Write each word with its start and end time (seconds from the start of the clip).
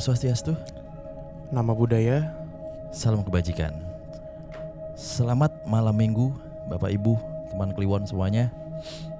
Om 0.00 0.16
Swastiastu. 0.16 0.56
nama 1.52 1.76
budaya. 1.76 2.32
Salam 2.88 3.20
kebajikan. 3.20 3.76
Selamat 4.96 5.52
malam 5.68 5.92
minggu, 5.92 6.32
Bapak 6.72 6.88
Ibu, 6.88 7.20
teman 7.52 7.76
Kliwon 7.76 8.08
semuanya. 8.08 8.48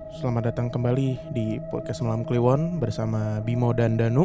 Selamat 0.09 0.49
datang 0.49 0.73
kembali 0.73 1.21
di 1.37 1.61
podcast 1.69 2.01
Malam 2.01 2.25
Kliwon 2.25 2.81
bersama 2.81 3.45
Bimo 3.45 3.77
dan 3.77 4.01
Danu 4.01 4.25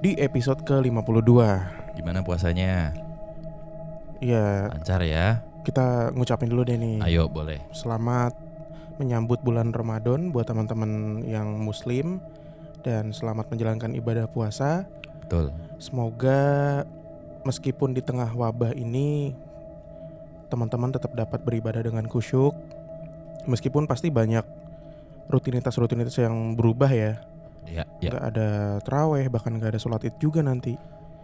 di 0.00 0.16
episode 0.16 0.64
ke-52. 0.64 1.28
Gimana 1.92 2.24
puasanya? 2.24 2.96
Ya, 4.16 4.72
Lancar 4.72 5.04
ya? 5.04 5.44
kita 5.60 6.08
ngucapin 6.16 6.48
dulu 6.48 6.64
deh 6.64 6.80
nih. 6.80 7.04
Ayo 7.04 7.28
boleh. 7.28 7.60
Selamat 7.76 8.32
menyambut 8.96 9.44
bulan 9.44 9.76
Ramadan 9.76 10.32
buat 10.32 10.48
teman-teman 10.48 11.20
yang 11.28 11.60
muslim 11.60 12.16
dan 12.80 13.12
selamat 13.12 13.52
menjalankan 13.52 13.92
ibadah 13.92 14.24
puasa. 14.24 14.88
Betul. 15.30 15.54
Semoga 15.78 16.42
meskipun 17.46 17.94
di 17.94 18.02
tengah 18.02 18.26
wabah 18.34 18.74
ini 18.74 19.30
teman-teman 20.50 20.90
tetap 20.90 21.14
dapat 21.14 21.38
beribadah 21.46 21.86
dengan 21.86 22.02
khusyuk. 22.10 22.50
Meskipun 23.46 23.86
pasti 23.86 24.10
banyak 24.10 24.42
rutinitas-rutinitas 25.30 26.18
yang 26.18 26.58
berubah 26.58 26.90
ya. 26.90 27.22
Ya, 27.70 27.86
ya. 28.02 28.10
nggak 28.10 28.24
ada 28.34 28.48
teraweh 28.82 29.30
bahkan 29.30 29.54
nggak 29.54 29.76
ada 29.76 29.78
sholat 29.78 30.02
id 30.02 30.18
juga 30.18 30.42
nanti 30.42 30.74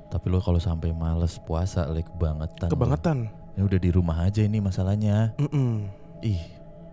Tapi 0.06 0.30
lo 0.30 0.38
kalau 0.38 0.62
sampai 0.62 0.94
males 0.94 1.42
puasa, 1.42 1.91
le 1.91 2.06
kebangetan. 2.06 2.70
lo. 2.70 2.72
kebangetan 2.78 3.18
Ini 3.58 3.62
udah 3.66 3.80
di 3.82 3.91
rumah 3.91 4.22
aja 4.22 4.46
ini 4.46 4.62
masalahnya. 4.62 5.34
Mm-mm. 5.42 5.91
Ih, 6.22 6.38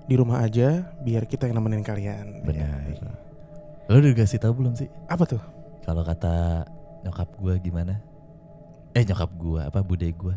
di 0.10 0.16
rumah 0.18 0.42
aja 0.42 0.90
biar 1.06 1.30
kita 1.30 1.46
yang 1.46 1.62
nemenin 1.62 1.86
kalian 1.86 2.42
benar. 2.42 2.82
Ya. 2.90 3.14
Lo 3.86 4.02
udah 4.02 4.16
kasih 4.18 4.42
tahu 4.42 4.58
belum 4.64 4.74
sih? 4.74 4.90
apa 5.06 5.22
tuh 5.30 5.44
Kalau 5.86 6.02
kata 6.02 6.66
nyokap 7.04 7.30
gua 7.38 7.60
gimana? 7.60 8.00
Eh 8.96 9.04
nyokap 9.04 9.32
gua 9.36 9.68
apa 9.68 9.84
bude 9.84 10.08
gua? 10.16 10.36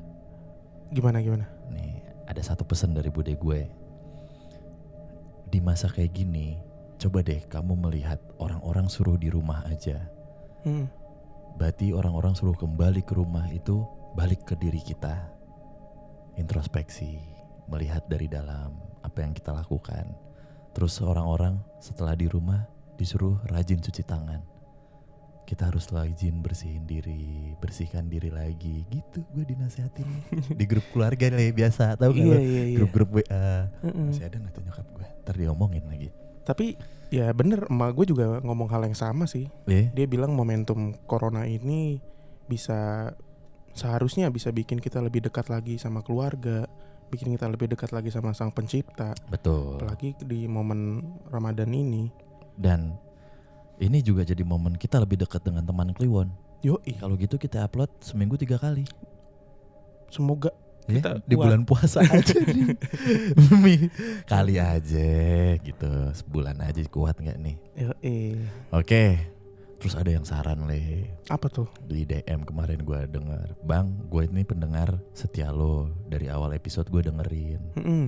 gimana 0.86 1.18
gimana 1.18 1.46
Nih, 1.72 1.98
ada 2.30 2.38
satu 2.42 2.62
pesan 2.62 2.94
dari 2.94 3.10
bude 3.10 3.34
gue. 3.34 3.66
Di 5.50 5.58
masa 5.58 5.90
kayak 5.90 6.14
gini, 6.14 6.58
coba 6.98 7.22
deh 7.22 7.42
kamu 7.46 7.74
melihat 7.74 8.22
orang-orang 8.38 8.86
suruh 8.86 9.18
di 9.18 9.30
rumah 9.30 9.66
aja. 9.66 9.98
Hmm. 10.62 10.86
Berarti 11.58 11.90
orang-orang 11.90 12.38
suruh 12.38 12.54
kembali 12.54 13.02
ke 13.02 13.18
rumah 13.18 13.50
itu 13.50 13.82
balik 14.14 14.46
ke 14.46 14.54
diri 14.58 14.78
kita. 14.78 15.26
Introspeksi, 16.38 17.18
melihat 17.66 18.06
dari 18.06 18.30
dalam 18.30 18.74
apa 19.02 19.18
yang 19.22 19.34
kita 19.34 19.50
lakukan. 19.50 20.06
Terus 20.70 21.02
orang-orang 21.02 21.58
setelah 21.82 22.14
di 22.14 22.30
rumah 22.30 22.62
disuruh 22.94 23.42
rajin 23.50 23.80
cuci 23.82 24.06
tangan. 24.06 24.55
Kita 25.46 25.70
harus 25.70 25.86
rajin 25.88 26.42
bersihin 26.42 26.84
diri, 26.84 27.54
bersihkan 27.56 28.10
diri 28.10 28.28
lagi. 28.28 28.82
Gitu 28.90 29.22
gue 29.30 29.44
dinasehatin 29.46 30.08
di 30.52 30.64
grup 30.66 30.82
keluarga 30.90 31.30
nih 31.30 31.54
biasa, 31.54 31.94
tahu 31.94 32.10
gak 32.12 32.26
iya 32.26 32.38
iya 32.42 32.62
iya 32.66 32.76
Grup-grup 32.76 33.10
WA. 33.14 33.70
Mm-mm. 33.80 34.10
Masih 34.10 34.26
ada 34.26 34.36
nggak 34.36 34.52
tuh 34.52 34.62
nyokap 34.66 34.86
gue? 34.90 35.06
Ntar 35.22 35.34
diomongin 35.36 35.86
lagi. 35.86 36.10
tapi 36.42 36.78
ya 37.10 37.34
bener 37.34 37.66
emak 37.66 37.90
gue 37.94 38.06
juga 38.06 38.38
ngomong 38.38 38.70
hal 38.70 38.86
yang 38.86 38.94
sama 38.94 39.26
sih 39.26 39.50
Eh, 39.66 39.90
dia 39.90 40.06
bilang 40.06 40.30
momentum 40.30 40.94
corona 41.02 41.42
ini 41.42 41.98
bisa 42.46 43.10
seharusnya 43.74 44.30
bisa 44.30 44.54
bikin 44.54 44.78
kita 44.78 45.02
lebih 45.02 45.26
dekat 45.26 45.50
lagi 45.50 45.74
sama 45.74 46.06
keluarga 46.06 46.70
bikin 47.06 47.34
kita 47.34 47.50
lebih 47.50 47.66
dekat 47.66 47.90
lagi 47.90 48.10
sama 48.10 48.30
sang 48.30 48.54
pencipta 48.54 49.10
betul. 49.26 49.74
apalagi 49.74 50.14
di 50.22 50.46
momen 50.46 51.02
ramadan 51.26 51.70
ini 51.70 52.10
Dan 52.54 52.94
ini 53.76 54.00
juga 54.00 54.24
jadi 54.24 54.40
momen 54.42 54.76
kita 54.76 54.96
lebih 55.00 55.20
dekat 55.20 55.44
dengan 55.44 55.64
teman 55.64 55.92
Kliwon. 55.92 56.32
yoi 56.64 56.96
Kalau 56.96 57.14
gitu 57.20 57.36
kita 57.36 57.62
upload 57.62 57.92
seminggu 58.00 58.40
tiga 58.40 58.56
kali. 58.56 58.88
semoga 60.08 60.54
Ya, 60.86 61.02
Kita 61.02 61.18
di 61.26 61.34
bulan 61.34 61.66
puasa 61.66 61.98
aja 62.14 62.38
nih. 62.46 62.78
Kali 64.22 64.54
aja 64.54 65.10
gitu. 65.58 65.90
Sebulan 66.14 66.62
aja 66.62 66.78
kuat 66.86 67.18
nggak 67.18 67.38
nih? 67.42 67.56
yoi 67.74 68.18
Oke. 68.70 69.18
Terus 69.76 69.98
ada 69.98 70.08
yang 70.08 70.24
saran 70.24 70.64
le 70.64 71.10
apa 71.28 71.52
tuh 71.52 71.68
di 71.84 72.08
DM 72.08 72.48
kemarin 72.48 72.80
gue 72.80 73.00
denger, 73.12 73.60
bang, 73.60 73.92
gue 74.08 74.22
ini 74.24 74.40
pendengar 74.46 74.96
setia 75.12 75.52
lo 75.52 75.92
dari 76.08 76.32
awal 76.32 76.56
episode 76.56 76.88
gue 76.88 77.04
dengerin. 77.04 77.60
Mm-mm. 77.76 78.04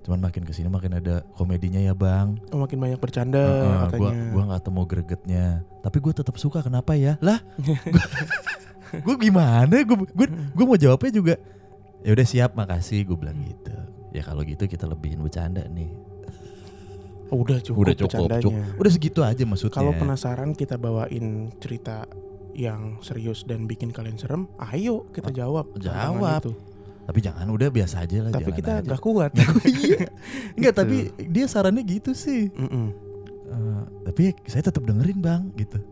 Cuman 0.00 0.18
makin 0.24 0.48
ke 0.48 0.52
sini 0.56 0.72
makin 0.72 0.96
ada 0.96 1.20
komedinya 1.36 1.76
ya 1.76 1.92
bang. 1.92 2.40
Oh, 2.50 2.58
makin 2.58 2.80
banyak 2.80 2.96
bercanda 2.96 3.36
Heeh, 3.40 3.78
katanya. 3.88 3.98
gua 4.00 4.10
gua 4.32 4.42
nggak 4.52 4.62
temu 4.64 4.82
gregetnya. 4.88 5.46
Tapi 5.80 5.96
gue 6.00 6.12
tetap 6.12 6.36
suka 6.36 6.60
kenapa 6.60 6.96
ya? 6.96 7.16
Lah, 7.20 7.40
gue 9.06 9.16
gimana? 9.16 9.72
Gue 9.84 9.96
gue 10.28 10.64
mau 10.64 10.76
jawabnya 10.76 11.12
juga. 11.12 11.34
Ya 12.00 12.16
udah 12.16 12.26
siap, 12.26 12.56
makasih. 12.56 13.04
Gue 13.04 13.16
bilang 13.16 13.36
gitu. 13.44 13.72
Ya 14.10 14.24
kalau 14.24 14.40
gitu 14.42 14.64
kita 14.64 14.88
lebihin 14.88 15.20
bercanda 15.20 15.64
nih. 15.68 15.92
Oh, 17.30 17.46
udah 17.46 17.62
cukup 17.62 17.86
udah 17.86 17.94
cukup, 17.94 18.26
bercandanya. 18.26 18.42
cukup. 18.42 18.80
Udah 18.82 18.90
segitu 18.90 19.20
aja 19.22 19.42
maksudnya. 19.46 19.76
Kalau 19.78 19.92
penasaran 19.94 20.50
kita 20.50 20.74
bawain 20.74 21.54
cerita 21.62 22.08
yang 22.50 22.98
serius 23.06 23.46
dan 23.46 23.70
bikin 23.70 23.94
kalian 23.94 24.18
serem, 24.18 24.50
ayo 24.58 25.06
kita 25.14 25.30
jawab. 25.30 25.70
tantangan 25.78 26.18
jawab. 26.18 26.42
Tapi 27.10 27.18
jangan 27.20 27.50
udah 27.50 27.68
biasa 27.68 28.06
aja 28.06 28.22
lah. 28.22 28.30
Tapi 28.30 28.50
kita 28.54 28.70
aja. 28.78 28.86
gak 28.86 29.02
kuat. 29.02 29.34
iya. 29.66 30.06
Enggak, 30.54 30.72
Gitu. 30.72 30.78
tapi 30.78 30.96
dia 31.26 31.50
sarannya 31.50 31.82
gitu 31.82 32.14
sih. 32.14 32.46
Mm-mm. 32.54 32.86
Eh, 33.50 33.82
tapi 34.06 34.30
saya 34.46 34.62
tetap 34.62 34.86
dengerin 34.86 35.18
bang, 35.18 35.42
gitu. 35.58 35.82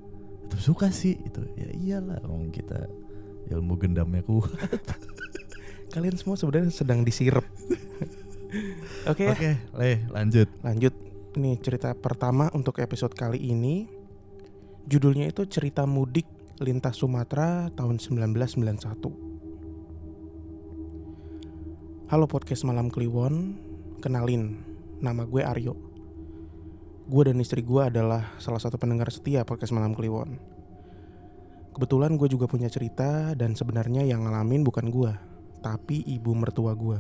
Tetap 0.47 0.61
suka 0.63 0.87
sih, 0.89 1.19
itu. 1.19 1.43
Ya 1.53 1.69
iyalah, 1.75 2.23
om 2.23 2.47
kita 2.49 2.87
ilmu 3.51 3.75
gendamnya 3.77 4.23
kuat. 4.23 4.55
Kalian 5.93 6.15
semua 6.15 6.39
sebenarnya 6.39 6.71
sedang 6.71 7.03
disirep. 7.03 7.43
Oke, 9.11 9.27
ya, 9.27 9.35
Oke, 9.35 9.51
Le, 9.75 10.07
lanjut. 10.09 10.47
lanjut. 10.63 10.95
Nih 11.35 11.59
cerita 11.59 11.93
pertama 11.93 12.47
untuk 12.53 12.79
episode 12.79 13.13
kali 13.13 13.43
ini. 13.43 13.91
Judulnya 14.87 15.27
itu 15.27 15.43
cerita 15.45 15.83
mudik 15.83 16.25
lintas 16.59 16.97
Sumatera 16.97 17.75
tahun 17.75 17.99
1991. 17.99 19.28
Halo 22.09 22.25
podcast 22.25 22.65
Malam 22.65 22.89
Kliwon, 22.89 23.53
kenalin, 24.01 24.65
nama 24.97 25.29
gue 25.29 25.45
Aryo. 25.45 25.77
Gue 27.05 27.23
dan 27.29 27.37
istri 27.37 27.61
gue 27.61 27.85
adalah 27.85 28.33
salah 28.41 28.57
satu 28.57 28.81
pendengar 28.81 29.13
setia 29.13 29.45
podcast 29.45 29.77
Malam 29.77 29.93
Kliwon. 29.93 30.41
Kebetulan 31.77 32.17
gue 32.17 32.33
juga 32.33 32.49
punya 32.49 32.73
cerita 32.73 33.37
dan 33.37 33.53
sebenarnya 33.53 34.09
yang 34.09 34.25
ngalamin 34.25 34.65
bukan 34.65 34.89
gue, 34.89 35.13
tapi 35.61 36.01
ibu 36.09 36.33
mertua 36.33 36.73
gue. 36.73 36.97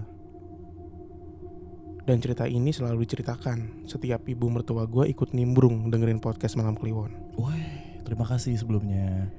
Dan 2.04 2.20
cerita 2.20 2.44
ini 2.44 2.68
selalu 2.68 3.08
diceritakan 3.08 3.88
setiap 3.88 4.28
ibu 4.28 4.52
mertua 4.52 4.84
gue 4.84 5.08
ikut 5.08 5.32
nimbrung 5.32 5.88
dengerin 5.88 6.20
podcast 6.20 6.60
Malam 6.60 6.76
Kliwon. 6.76 7.32
Woi, 7.40 7.64
terima 8.04 8.28
kasih 8.28 8.60
sebelumnya. 8.60 9.32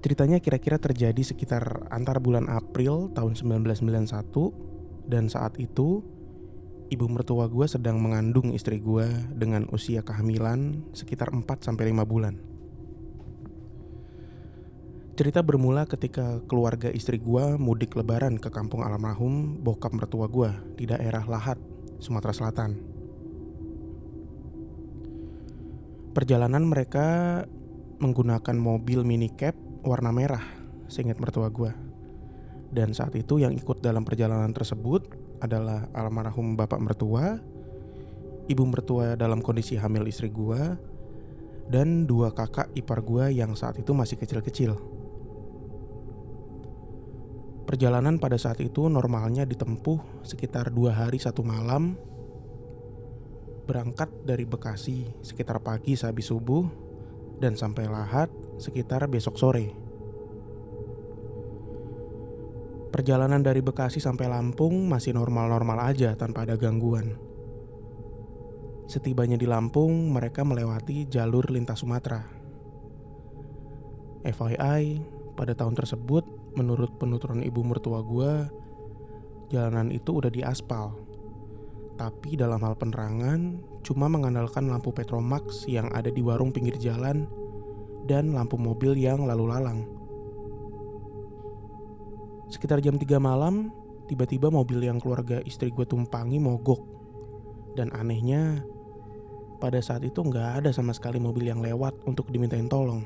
Ceritanya 0.00 0.40
kira-kira 0.40 0.80
terjadi 0.80 1.20
sekitar 1.20 1.84
antara 1.92 2.16
bulan 2.16 2.48
April 2.48 3.12
tahun 3.12 3.36
1991 3.36 5.12
dan 5.12 5.28
saat 5.28 5.60
itu 5.60 6.00
ibu 6.88 7.04
mertua 7.04 7.52
gue 7.52 7.68
sedang 7.68 8.00
mengandung 8.00 8.56
istri 8.56 8.80
gue 8.80 9.04
dengan 9.36 9.68
usia 9.68 10.00
kehamilan 10.00 10.88
sekitar 10.96 11.28
4 11.36 11.44
sampai 11.60 11.92
5 11.92 12.08
bulan. 12.08 12.34
Cerita 15.20 15.44
bermula 15.44 15.84
ketika 15.84 16.40
keluarga 16.48 16.88
istri 16.88 17.20
gue 17.20 17.60
mudik 17.60 17.92
lebaran 17.92 18.40
ke 18.40 18.48
kampung 18.48 18.80
almarhum 18.80 19.60
bokap 19.60 19.92
mertua 19.92 20.32
gue 20.32 20.48
di 20.80 20.88
daerah 20.88 21.28
Lahat, 21.28 21.60
Sumatera 22.00 22.32
Selatan. 22.32 22.80
Perjalanan 26.16 26.64
mereka 26.64 27.44
menggunakan 28.00 28.56
mobil 28.56 29.04
mini 29.04 29.28
cab 29.28 29.52
warna 29.80 30.12
merah, 30.12 30.44
seingat 30.88 31.16
mertua 31.16 31.48
gue. 31.48 31.72
Dan 32.70 32.94
saat 32.94 33.16
itu 33.18 33.42
yang 33.42 33.50
ikut 33.56 33.82
dalam 33.82 34.06
perjalanan 34.06 34.54
tersebut 34.54 35.10
adalah 35.42 35.88
almarhum 35.96 36.54
bapak 36.54 36.78
mertua, 36.78 37.40
ibu 38.46 38.64
mertua 38.68 39.16
dalam 39.16 39.40
kondisi 39.42 39.74
hamil 39.74 40.06
istri 40.06 40.30
gue, 40.30 40.78
dan 41.70 42.04
dua 42.04 42.30
kakak 42.34 42.70
ipar 42.76 43.00
gue 43.02 43.30
yang 43.34 43.56
saat 43.58 43.78
itu 43.80 43.90
masih 43.94 44.20
kecil-kecil. 44.20 44.76
Perjalanan 47.70 48.18
pada 48.18 48.34
saat 48.34 48.58
itu 48.58 48.90
normalnya 48.90 49.46
ditempuh 49.46 50.26
sekitar 50.26 50.74
dua 50.74 50.90
hari 50.90 51.22
satu 51.22 51.46
malam. 51.46 51.94
Berangkat 53.70 54.10
dari 54.26 54.42
Bekasi 54.42 55.06
sekitar 55.22 55.62
pagi 55.62 55.94
sehabis 55.94 56.34
subuh 56.34 56.89
dan 57.40 57.56
sampai 57.56 57.88
Lahat 57.88 58.28
sekitar 58.60 59.08
besok 59.08 59.40
sore. 59.40 59.72
Perjalanan 62.90 63.40
dari 63.40 63.64
Bekasi 63.64 64.02
sampai 64.02 64.28
Lampung 64.28 64.90
masih 64.90 65.16
normal-normal 65.16 65.94
aja 65.94 66.12
tanpa 66.18 66.44
ada 66.44 66.58
gangguan. 66.60 67.16
Setibanya 68.90 69.38
di 69.38 69.46
Lampung, 69.46 70.10
mereka 70.10 70.42
melewati 70.42 71.06
jalur 71.06 71.46
lintas 71.54 71.80
Sumatera. 71.80 72.26
FYI, 74.26 75.00
pada 75.38 75.54
tahun 75.54 75.78
tersebut, 75.78 76.26
menurut 76.58 76.98
penuturan 76.98 77.46
ibu 77.46 77.62
mertua 77.62 78.02
gue, 78.02 78.50
jalanan 79.54 79.94
itu 79.94 80.10
udah 80.18 80.28
diaspal. 80.28 80.98
Tapi 82.00 82.32
dalam 82.32 82.64
hal 82.64 82.80
penerangan, 82.80 83.60
cuma 83.84 84.08
mengandalkan 84.08 84.72
lampu 84.72 84.88
Petromax 84.88 85.68
yang 85.68 85.92
ada 85.92 86.08
di 86.08 86.24
warung 86.24 86.48
pinggir 86.48 86.80
jalan 86.80 87.28
dan 88.08 88.32
lampu 88.32 88.56
mobil 88.56 88.96
yang 88.96 89.28
lalu 89.28 89.52
lalang. 89.52 89.84
Sekitar 92.48 92.80
jam 92.80 92.96
3 92.96 93.20
malam, 93.20 93.68
tiba-tiba 94.08 94.48
mobil 94.48 94.80
yang 94.80 94.96
keluarga 94.96 95.44
istri 95.44 95.68
gue 95.68 95.84
tumpangi 95.84 96.40
mogok. 96.40 96.80
Dan 97.76 97.92
anehnya, 97.92 98.64
pada 99.60 99.84
saat 99.84 100.00
itu 100.00 100.24
nggak 100.24 100.64
ada 100.64 100.72
sama 100.72 100.96
sekali 100.96 101.20
mobil 101.20 101.52
yang 101.52 101.60
lewat 101.60 102.00
untuk 102.08 102.32
dimintain 102.32 102.64
tolong. 102.64 103.04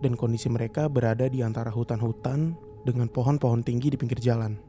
Dan 0.00 0.16
kondisi 0.16 0.48
mereka 0.48 0.88
berada 0.88 1.28
di 1.28 1.44
antara 1.44 1.68
hutan-hutan 1.68 2.56
dengan 2.80 3.12
pohon-pohon 3.12 3.60
tinggi 3.60 3.92
di 3.92 4.00
pinggir 4.00 4.24
jalan. 4.24 4.67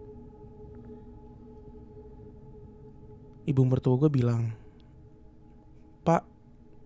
Ibu 3.50 3.62
mertua 3.66 3.98
gue 3.98 4.14
bilang, 4.14 4.54
Pak, 6.06 6.22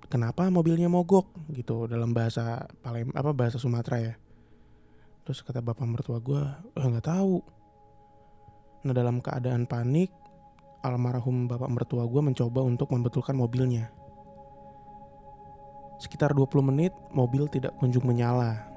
kenapa 0.08 0.48
mobilnya 0.48 0.88
mogok? 0.88 1.28
Gitu 1.52 1.92
dalam 1.92 2.16
bahasa 2.16 2.64
Palem 2.80 3.12
apa 3.12 3.36
bahasa 3.36 3.60
Sumatera 3.60 4.00
ya. 4.00 4.14
Terus 5.28 5.44
kata 5.44 5.60
bapak 5.60 5.84
mertua 5.84 6.24
gue, 6.24 6.40
eh 6.80 6.88
nggak 6.88 7.04
tahu. 7.04 7.44
Nah 8.88 8.96
dalam 8.96 9.20
keadaan 9.20 9.68
panik, 9.68 10.12
almarhum 10.84 11.52
bapak 11.52 11.68
mertua 11.68 12.08
gue 12.08 12.22
mencoba 12.24 12.60
untuk 12.64 12.92
membetulkan 12.92 13.36
mobilnya. 13.36 13.92
Sekitar 16.00 16.36
20 16.36 16.72
menit, 16.72 16.92
mobil 17.16 17.48
tidak 17.48 17.76
kunjung 17.80 18.04
menyala. 18.04 18.68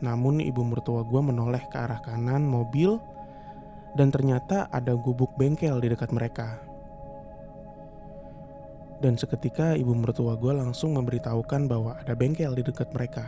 Namun 0.00 0.40
ibu 0.40 0.64
mertua 0.64 1.04
gue 1.04 1.20
menoleh 1.20 1.60
ke 1.68 1.76
arah 1.76 2.00
kanan 2.00 2.48
mobil 2.48 2.96
dan 3.92 4.08
ternyata 4.08 4.68
ada 4.72 4.96
gubuk 4.96 5.36
bengkel 5.36 5.76
di 5.80 5.92
dekat 5.92 6.08
mereka. 6.12 6.69
Dan 9.00 9.16
seketika 9.16 9.72
ibu 9.80 9.96
mertua 9.96 10.36
gue 10.36 10.52
langsung 10.52 10.92
memberitahukan 10.92 11.64
bahwa 11.64 11.96
ada 11.96 12.12
bengkel 12.12 12.52
di 12.52 12.60
dekat 12.60 12.92
mereka. 12.92 13.24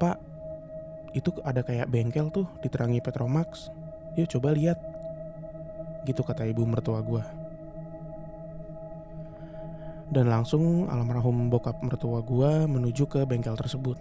Pak, 0.00 0.16
itu 1.12 1.28
ada 1.44 1.60
kayak 1.60 1.92
bengkel 1.92 2.32
tuh 2.32 2.48
diterangi 2.64 3.04
Petromax. 3.04 3.68
Yuk 4.16 4.32
coba 4.32 4.56
lihat. 4.56 4.80
Gitu 6.08 6.24
kata 6.24 6.48
ibu 6.48 6.64
mertua 6.64 7.04
gue. 7.04 7.20
Dan 10.08 10.32
langsung 10.32 10.88
almarhum 10.88 11.52
bokap 11.52 11.84
mertua 11.84 12.24
gue 12.24 12.64
menuju 12.64 13.04
ke 13.04 13.20
bengkel 13.28 13.52
tersebut. 13.52 14.00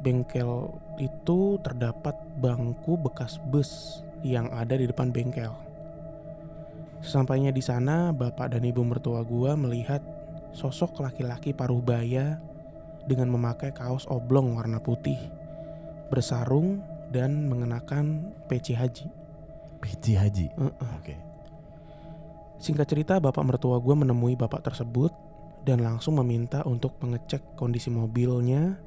Bengkel 0.00 0.72
itu 0.96 1.60
terdapat 1.60 2.16
bangku 2.40 2.96
bekas 2.96 3.36
bus 3.44 4.00
yang 4.24 4.48
ada 4.56 4.72
di 4.72 4.88
depan 4.88 5.12
bengkel. 5.12 5.52
Sesampainya 7.04 7.52
di 7.52 7.60
sana, 7.60 8.10
bapak 8.10 8.56
dan 8.56 8.64
ibu 8.64 8.82
mertua 8.82 9.22
gue 9.22 9.52
melihat 9.56 10.00
sosok 10.56 11.04
laki-laki 11.04 11.52
paruh 11.52 11.84
baya 11.84 12.40
dengan 13.04 13.30
memakai 13.30 13.70
kaos 13.70 14.08
oblong 14.08 14.56
warna 14.56 14.80
putih, 14.82 15.18
bersarung 16.08 16.80
dan 17.12 17.46
mengenakan 17.46 18.34
peci 18.50 18.74
haji. 18.74 19.06
Peci 19.78 20.12
haji. 20.18 20.46
Uh 20.58 20.72
-uh. 20.72 20.90
Oke. 20.98 21.14
Singkat 22.56 22.86
cerita, 22.88 23.14
bapak 23.20 23.44
mertua 23.44 23.76
gue 23.78 23.94
menemui 23.94 24.34
bapak 24.34 24.64
tersebut 24.64 25.12
dan 25.68 25.84
langsung 25.84 26.16
meminta 26.16 26.64
untuk 26.64 26.96
mengecek 27.04 27.58
kondisi 27.58 27.92
mobilnya 27.92 28.80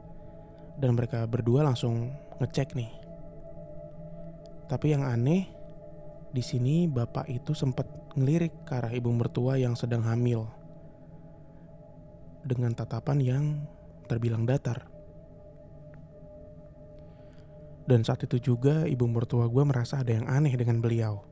dan 0.79 0.95
mereka 0.97 1.27
berdua 1.29 1.61
langsung 1.67 2.09
ngecek 2.41 2.73
nih. 2.73 2.91
Tapi 4.65 4.95
yang 4.95 5.05
aneh, 5.05 5.51
di 6.29 6.43
sini 6.45 6.85
bapak 6.85 7.25
itu 7.29 7.57
sempat 7.57 7.89
ngelirik 8.13 8.65
ke 8.65 8.73
arah 8.77 8.93
ibu 8.93 9.09
mertua 9.09 9.57
yang 9.57 9.73
sedang 9.73 10.05
hamil 10.05 10.45
dengan 12.45 12.73
tatapan 12.73 13.17
yang 13.21 13.43
terbilang 14.05 14.45
datar. 14.45 14.85
Dan 17.89 18.05
saat 18.05 18.21
itu 18.21 18.37
juga 18.53 18.85
ibu 18.85 19.09
mertua 19.09 19.49
gue 19.49 19.63
merasa 19.65 20.05
ada 20.05 20.13
yang 20.13 20.29
aneh 20.29 20.53
dengan 20.53 20.77
beliau. 20.77 21.25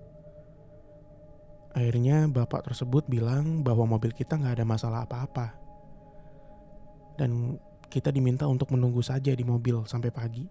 Akhirnya 1.77 2.25
bapak 2.25 2.65
tersebut 2.65 3.05
bilang 3.05 3.61
bahwa 3.61 3.85
mobil 3.85 4.09
kita 4.09 4.33
nggak 4.33 4.57
ada 4.57 4.65
masalah 4.65 5.05
apa-apa. 5.05 5.53
Dan 7.21 7.61
kita 7.93 8.09
diminta 8.09 8.49
untuk 8.49 8.73
menunggu 8.73 9.05
saja 9.05 9.29
di 9.29 9.45
mobil 9.45 9.85
sampai 9.85 10.09
pagi. 10.09 10.45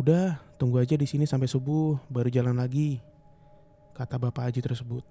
Udah, 0.00 0.40
tunggu 0.58 0.82
aja 0.82 0.98
di 0.98 1.06
sini 1.06 1.24
sampai 1.24 1.46
subuh, 1.46 1.96
baru 2.10 2.28
jalan 2.28 2.58
lagi, 2.58 2.98
kata 3.94 4.18
bapak 4.18 4.50
Haji 4.50 4.60
tersebut. 4.60 5.06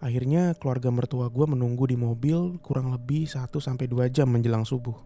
Akhirnya 0.00 0.56
keluarga 0.56 0.88
mertua 0.88 1.28
gue 1.28 1.44
menunggu 1.44 1.84
di 1.84 1.96
mobil 1.96 2.56
kurang 2.64 2.92
lebih 2.92 3.28
1-2 3.28 3.68
jam 4.08 4.28
menjelang 4.32 4.64
subuh. 4.64 4.96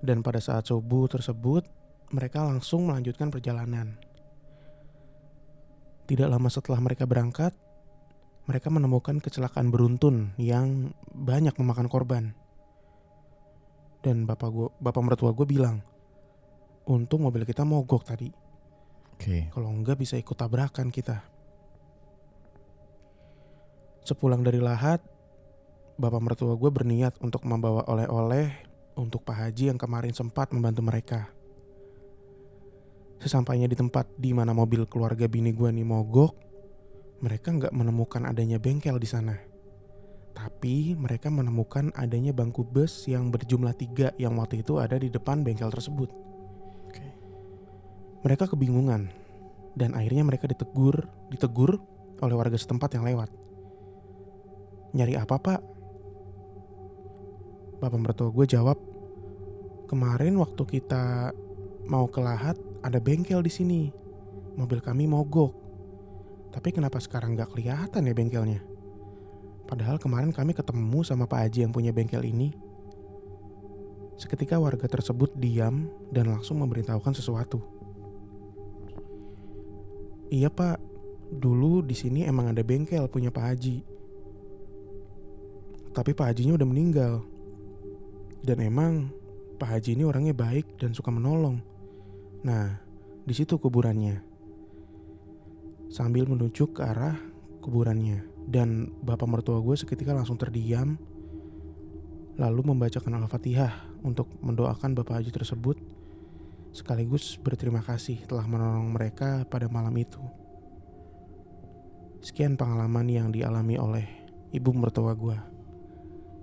Dan 0.00 0.24
pada 0.24 0.40
saat 0.40 0.64
subuh 0.68 1.10
tersebut, 1.12 1.68
mereka 2.08 2.44
langsung 2.44 2.88
melanjutkan 2.88 3.28
perjalanan. 3.28 4.00
Tidak 6.08 6.24
lama 6.24 6.48
setelah 6.48 6.80
mereka 6.80 7.04
berangkat, 7.04 7.52
mereka 8.48 8.72
menemukan 8.72 9.20
kecelakaan 9.20 9.68
beruntun 9.68 10.32
yang 10.40 10.96
banyak 11.12 11.52
memakan 11.60 11.84
korban. 11.84 12.32
Dan 13.98 14.24
bapak 14.24 14.48
gua, 14.50 14.68
bapak 14.78 15.02
mertua 15.02 15.34
gue 15.34 15.46
bilang, 15.46 15.82
untung 16.86 17.26
mobil 17.26 17.42
kita 17.42 17.66
mogok 17.66 18.06
tadi. 18.06 18.30
Oke. 19.18 19.50
Kalau 19.50 19.68
enggak 19.74 19.98
bisa 19.98 20.14
ikut 20.14 20.38
tabrakan 20.38 20.94
kita. 20.94 21.26
Sepulang 24.06 24.40
dari 24.46 24.62
Lahat, 24.62 25.02
bapak 25.98 26.22
mertua 26.22 26.54
gue 26.54 26.70
berniat 26.70 27.18
untuk 27.18 27.42
membawa 27.42 27.82
oleh-oleh 27.90 28.54
untuk 28.94 29.26
Pak 29.26 29.36
Haji 29.36 29.74
yang 29.74 29.78
kemarin 29.78 30.14
sempat 30.14 30.54
membantu 30.54 30.82
mereka. 30.86 31.30
Sesampainya 33.18 33.66
di 33.66 33.74
tempat 33.74 34.06
di 34.14 34.30
mana 34.30 34.54
mobil 34.54 34.86
keluarga 34.86 35.26
bini 35.26 35.50
gue 35.50 35.70
nih 35.74 35.82
mogok, 35.82 36.34
mereka 37.18 37.50
nggak 37.50 37.74
menemukan 37.74 38.22
adanya 38.30 38.62
bengkel 38.62 38.94
di 38.98 39.08
sana. 39.10 39.47
Tapi 40.38 40.94
mereka 40.94 41.34
menemukan 41.34 41.90
adanya 41.98 42.30
bangku 42.30 42.62
bus 42.62 43.10
yang 43.10 43.34
berjumlah 43.34 43.74
tiga 43.74 44.14
yang 44.22 44.38
waktu 44.38 44.62
itu 44.62 44.78
ada 44.78 44.94
di 44.94 45.10
depan 45.10 45.42
bengkel 45.42 45.66
tersebut. 45.66 46.14
Oke. 46.86 47.06
Mereka 48.22 48.46
kebingungan 48.46 49.10
dan 49.74 49.98
akhirnya 49.98 50.22
mereka 50.22 50.46
ditegur, 50.46 51.10
ditegur 51.26 51.82
oleh 52.22 52.34
warga 52.38 52.54
setempat 52.54 52.94
yang 52.94 53.02
lewat. 53.02 53.34
Nyari 54.94 55.18
apa 55.18 55.36
pak? 55.42 55.60
Bapak 57.82 57.98
mertua 57.98 58.30
gue 58.30 58.46
jawab, 58.46 58.78
kemarin 59.90 60.38
waktu 60.38 60.62
kita 60.70 61.34
mau 61.90 62.06
ke 62.06 62.22
Lahat 62.22 62.54
ada 62.86 63.02
bengkel 63.02 63.42
di 63.42 63.50
sini. 63.50 63.82
Mobil 64.54 64.78
kami 64.78 65.10
mogok. 65.10 65.50
Tapi 66.54 66.70
kenapa 66.70 67.02
sekarang 67.02 67.34
nggak 67.34 67.58
kelihatan 67.58 68.06
ya 68.06 68.14
bengkelnya? 68.14 68.77
Padahal 69.68 70.00
kemarin 70.00 70.32
kami 70.32 70.56
ketemu 70.56 71.04
sama 71.04 71.28
Pak 71.28 71.44
Haji 71.44 71.68
yang 71.68 71.72
punya 71.76 71.92
bengkel 71.92 72.24
ini. 72.24 72.56
Seketika 74.18 74.58
warga 74.58 74.88
tersebut 74.90 75.36
diam 75.36 75.86
dan 76.10 76.32
langsung 76.32 76.58
memberitahukan 76.58 77.14
sesuatu. 77.14 77.62
Iya 80.28 80.52
pak, 80.52 80.76
dulu 81.32 81.80
di 81.80 81.96
sini 81.96 82.26
emang 82.26 82.52
ada 82.52 82.60
bengkel 82.60 83.06
punya 83.08 83.32
Pak 83.32 83.44
Haji. 83.48 83.76
Tapi 85.94 86.10
Pak 86.12 86.34
Hajinya 86.34 86.58
udah 86.58 86.68
meninggal. 86.68 87.24
Dan 88.44 88.60
emang 88.60 89.08
Pak 89.56 89.70
Haji 89.72 89.96
ini 89.96 90.04
orangnya 90.04 90.36
baik 90.36 90.76
dan 90.76 90.92
suka 90.92 91.08
menolong. 91.08 91.62
Nah, 92.44 92.76
di 93.24 93.34
situ 93.34 93.56
kuburannya. 93.56 94.20
Sambil 95.88 96.28
menunjuk 96.28 96.76
ke 96.76 96.82
arah 96.84 97.16
kuburannya. 97.64 98.37
Dan 98.48 98.88
bapak 99.04 99.28
mertua 99.28 99.60
gue 99.60 99.76
seketika 99.76 100.16
langsung 100.16 100.40
terdiam. 100.40 100.96
Lalu 102.40 102.72
membacakan 102.72 103.20
Al-Fatihah 103.20 104.00
untuk 104.00 104.32
mendoakan 104.40 104.96
bapak 104.96 105.20
haji 105.20 105.30
tersebut. 105.34 105.76
Sekaligus 106.72 107.36
berterima 107.36 107.84
kasih 107.84 108.24
telah 108.24 108.48
menolong 108.48 108.88
mereka 108.88 109.44
pada 109.44 109.68
malam 109.68 109.92
itu. 110.00 110.22
Sekian 112.24 112.56
pengalaman 112.56 113.04
yang 113.06 113.28
dialami 113.28 113.76
oleh 113.76 114.06
ibu 114.50 114.70
mertua 114.72 115.12
gue. 115.12 115.38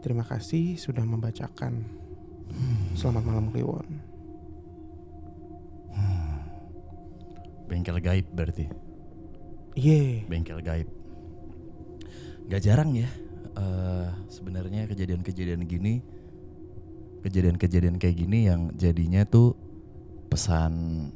Terima 0.05 0.21
kasih 0.21 0.77
sudah 0.77 1.01
membacakan. 1.01 1.81
Selamat 2.93 3.23
malam 3.25 3.49
Kliwon. 3.49 4.13
Bengkel 7.65 7.97
gaib 7.97 8.29
berarti. 8.29 8.69
Iya. 9.73 10.29
Bengkel 10.29 10.61
gaib. 10.61 10.87
Gak 12.45 12.61
jarang 12.61 12.93
ya. 12.93 13.09
eh 13.55 14.07
sebenarnya 14.27 14.83
kejadian-kejadian 14.91 15.63
gini, 15.63 16.03
kejadian-kejadian 17.23 17.95
kayak 17.95 18.19
gini 18.19 18.51
yang 18.51 18.75
jadinya 18.75 19.23
tuh 19.23 19.55
pesan 20.27 21.07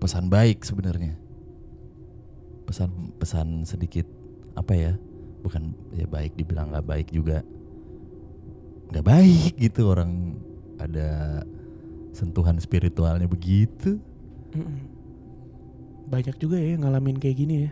pesan 0.00 0.32
baik 0.32 0.64
sebenarnya. 0.64 1.14
Pesan 2.64 3.12
pesan 3.20 3.68
sedikit 3.68 4.08
apa 4.56 4.72
ya? 4.72 4.92
Bukan 5.44 5.76
ya 5.92 6.08
baik 6.08 6.32
dibilang 6.32 6.72
nggak 6.72 6.88
baik 6.88 7.08
juga. 7.12 7.44
Nggak 8.88 9.04
baik 9.04 9.52
gitu 9.60 9.92
orang 9.92 10.40
ada 10.80 11.44
sentuhan 12.16 12.56
spiritualnya 12.56 13.28
begitu. 13.28 14.00
Banyak 16.08 16.36
juga 16.40 16.56
ya 16.56 16.76
yang 16.76 16.88
ngalamin 16.88 17.20
kayak 17.20 17.36
gini 17.36 17.54
ya. 17.68 17.70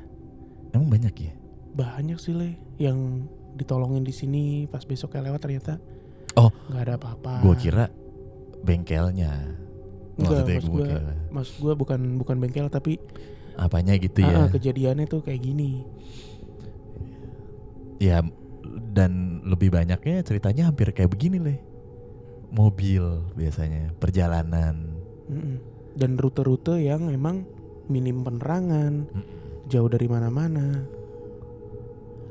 Emang 0.76 0.92
banyak 0.92 1.14
ya? 1.16 1.32
Banyak 1.72 2.20
sih 2.20 2.36
le 2.36 2.69
yang 2.80 3.28
ditolongin 3.54 4.00
di 4.00 4.14
sini 4.14 4.44
pas 4.64 4.82
besoknya 4.82 5.28
lewat 5.28 5.40
ternyata 5.44 5.76
Oh. 6.38 6.48
nggak 6.70 6.82
ada 6.86 6.94
apa-apa. 6.96 7.42
Gua 7.42 7.56
kira 7.58 7.90
bengkelnya. 8.62 9.50
Enggak, 10.16 10.46
Maksudnya 10.46 11.00
maksud 11.28 11.54
gua 11.58 11.74
bukan 11.74 12.00
bukan 12.16 12.36
bengkel 12.38 12.66
tapi 12.70 12.96
apanya 13.58 13.98
gitu 13.98 14.24
ya. 14.24 14.46
ah, 14.46 14.48
kejadiannya 14.48 15.04
tuh 15.04 15.20
kayak 15.20 15.42
gini. 15.42 15.84
Ya 18.00 18.24
dan 18.94 19.42
lebih 19.44 19.74
banyaknya 19.74 20.22
ceritanya 20.24 20.70
hampir 20.70 20.94
kayak 20.94 21.10
begini 21.12 21.38
leh. 21.42 21.58
Mobil 22.50 23.02
biasanya, 23.38 23.94
perjalanan. 23.98 24.90
Mm-mm. 25.30 25.56
Dan 25.94 26.18
rute-rute 26.18 26.82
yang 26.82 27.06
emang 27.10 27.46
minim 27.86 28.26
penerangan, 28.26 29.06
jauh 29.70 29.86
dari 29.86 30.10
mana-mana. 30.10 30.82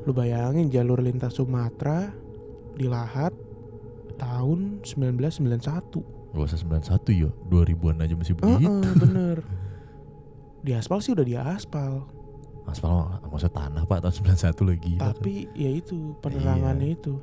Lu 0.10 0.18
bayangin 0.18 0.74
jalur 0.74 1.06
lintas 1.06 1.38
Sumatera 1.38 2.10
di 2.74 2.89
Lahat 2.89 3.30
tahun 4.18 4.82
1991. 4.82 6.34
Gak 6.34 6.46
usah 6.50 6.58
91 6.58 7.13
yo, 7.13 7.30
2000-an 7.46 8.01
aja 8.01 8.18
masih 8.18 8.34
begitu. 8.34 8.66
Heeh, 8.74 8.94
bener. 8.98 9.38
Di 10.66 10.74
aspal 10.74 11.06
sih 11.06 11.13
udah 11.13 11.22
di 11.22 11.38
aspal, 11.38 12.10
Aspal 12.66 13.22
maksudnya 13.30 13.54
tanah 13.54 13.84
Pak 13.86 14.01
tahun 14.01 14.34
91 14.34 14.66
lagi. 14.66 14.94
tapi 14.98 15.46
ya 15.54 15.70
itu 15.78 16.18
penerangannya 16.25 16.98
itu. 16.98 17.22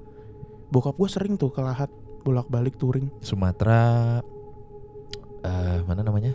Bokap 0.70 0.94
gue 0.94 1.10
sering 1.10 1.34
tuh 1.34 1.50
ke 1.50 1.58
Lahat 1.66 1.90
bolak-balik 2.22 2.78
touring 2.78 3.10
Sumatera 3.18 4.22
eh 5.42 5.82
mana 5.82 6.06
namanya? 6.06 6.30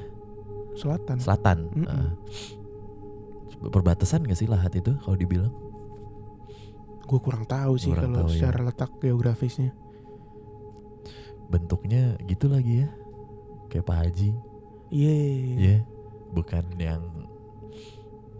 selatan. 0.75 1.15
Selatan. 1.15 1.57
Mm-mm. 1.79 1.87
eh. 1.87 3.71
perbatasan 3.71 4.27
gak 4.27 4.35
sih 4.35 4.51
Lahat 4.51 4.75
itu 4.75 4.99
kalau 4.99 5.15
dibilang? 5.15 5.70
Gue 7.05 7.19
kurang 7.19 7.43
tahu 7.43 7.75
sih 7.75 7.91
Kurang 7.91 8.13
kalau 8.13 8.17
tahu 8.23 8.29
ya. 8.29 8.33
secara 8.37 8.59
letak 8.63 8.91
geografisnya. 8.99 9.71
Bentuknya 11.51 12.15
gitu 12.23 12.47
lagi 12.47 12.85
ya. 12.85 12.89
Kayak 13.67 13.85
Pak 13.87 13.97
Haji. 14.03 14.29
Iya. 14.91 15.15
Ya, 15.55 15.77
bukan 16.31 16.63
yang 16.75 17.03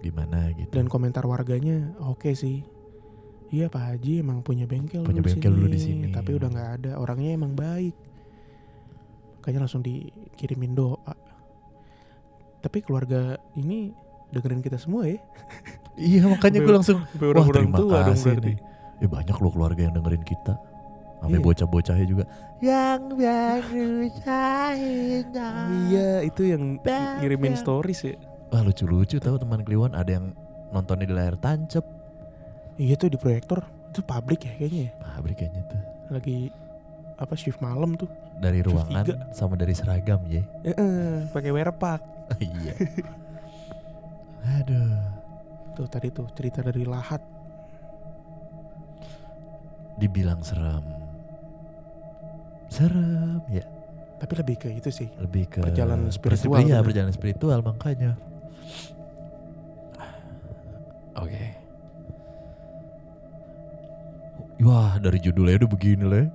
gimana 0.01 0.51
gitu. 0.55 0.71
Dan 0.71 0.87
komentar 0.87 1.23
warganya 1.23 1.93
oke 2.01 2.31
sih. 2.33 2.63
Iya 3.51 3.67
Pak 3.67 3.83
Haji 3.83 4.23
emang 4.23 4.39
punya 4.41 4.63
bengkel, 4.63 5.03
Punya 5.03 5.19
dulu, 5.19 5.27
di 5.27 5.35
bengkel 5.35 5.51
sini, 5.51 5.59
dulu 5.59 5.67
di 5.67 5.79
sini. 5.79 6.07
tapi 6.09 6.31
udah 6.33 6.47
nggak 6.47 6.71
ada. 6.79 6.91
Orangnya 6.95 7.35
emang 7.35 7.51
baik. 7.51 7.95
Makanya 9.39 9.67
langsung 9.67 9.83
dikirimin 9.83 10.71
doa. 10.71 11.15
Tapi 12.63 12.79
keluarga 12.79 13.35
ini 13.59 13.91
dengerin 14.31 14.63
kita 14.63 14.79
semua 14.79 15.03
ya. 15.03 15.19
Iya 15.93 16.23
makanya 16.25 16.59
gue 16.59 16.73
langsung 16.73 16.99
Sampai 17.05 17.27
Wah 17.29 17.47
terima 17.47 17.77
tua 17.77 17.97
dong 17.99 18.07
kasih 18.09 18.27
berarti. 18.31 18.47
nih 18.47 18.57
Ya 18.97 19.07
banyak 19.07 19.37
loh 19.37 19.51
keluarga 19.51 19.81
yang 19.81 19.93
dengerin 19.93 20.23
kita 20.23 20.53
Sampai 21.17 21.37
Iya. 21.37 21.45
bocah-bocahnya 21.45 22.05
juga 22.05 22.23
Yang 22.59 23.01
baru 23.13 23.89
saya 24.21 25.21
Iya 25.87 26.11
itu 26.23 26.41
yang 26.43 26.79
ngirimin 27.19 27.53
stories 27.53 28.01
ya. 28.03 28.15
Wah 28.49 28.61
lucu-lucu 28.61 29.17
tahu 29.17 29.35
teman 29.35 29.61
Kliwon 29.61 29.91
Ada 29.91 30.11
yang 30.13 30.33
nontonnya 30.69 31.05
di 31.05 31.13
layar 31.13 31.35
tancep 31.35 31.83
Iya 32.75 32.95
tuh 32.95 33.07
di 33.07 33.17
proyektor 33.17 33.61
itu 33.91 33.99
pabrik 34.01 34.41
ya 34.41 34.55
kayaknya 34.55 34.81
ya. 34.81 34.91
Pabrik 34.97 35.35
kayaknya 35.37 35.61
tuh 35.67 35.81
Lagi 36.09 36.37
apa 37.15 37.35
shift 37.35 37.59
malam 37.59 37.93
tuh. 37.93 38.09
Dari 38.35 38.59
ruangan 38.59 39.05
sama 39.29 39.53
dari 39.53 39.71
seragam 39.71 40.23
ya 40.25 40.41
Eh, 40.63 40.73
eh, 40.73 41.27
pakai 41.29 41.51
wear 41.51 41.69
pack. 41.71 42.01
Iya 42.39 42.73
Aduh 44.57 45.20
Tuh 45.71 45.87
tadi 45.87 46.11
tuh 46.11 46.27
cerita 46.35 46.59
dari 46.59 46.83
Lahat. 46.83 47.21
Dibilang 49.99 50.41
serem 50.41 50.81
Serem 52.71 53.37
ya 53.53 53.61
Tapi 54.17 54.33
lebih 54.33 54.55
ke 54.57 54.69
itu 54.73 54.89
sih. 54.89 55.05
Lebih 55.19 55.45
ke 55.45 55.59
Perjalanan 55.61 56.09
spiritual 56.09 56.57
Iya 56.57 56.81
bener. 56.81 56.85
perjalanan 56.89 57.13
spiritual 57.13 57.59
makanya 57.61 58.11
Oke 61.13 61.53
Wah 64.61 64.97
dari 64.97 65.21
judulnya 65.21 65.61
udah 65.61 65.69
begini 65.69 66.05
lah 66.05 66.25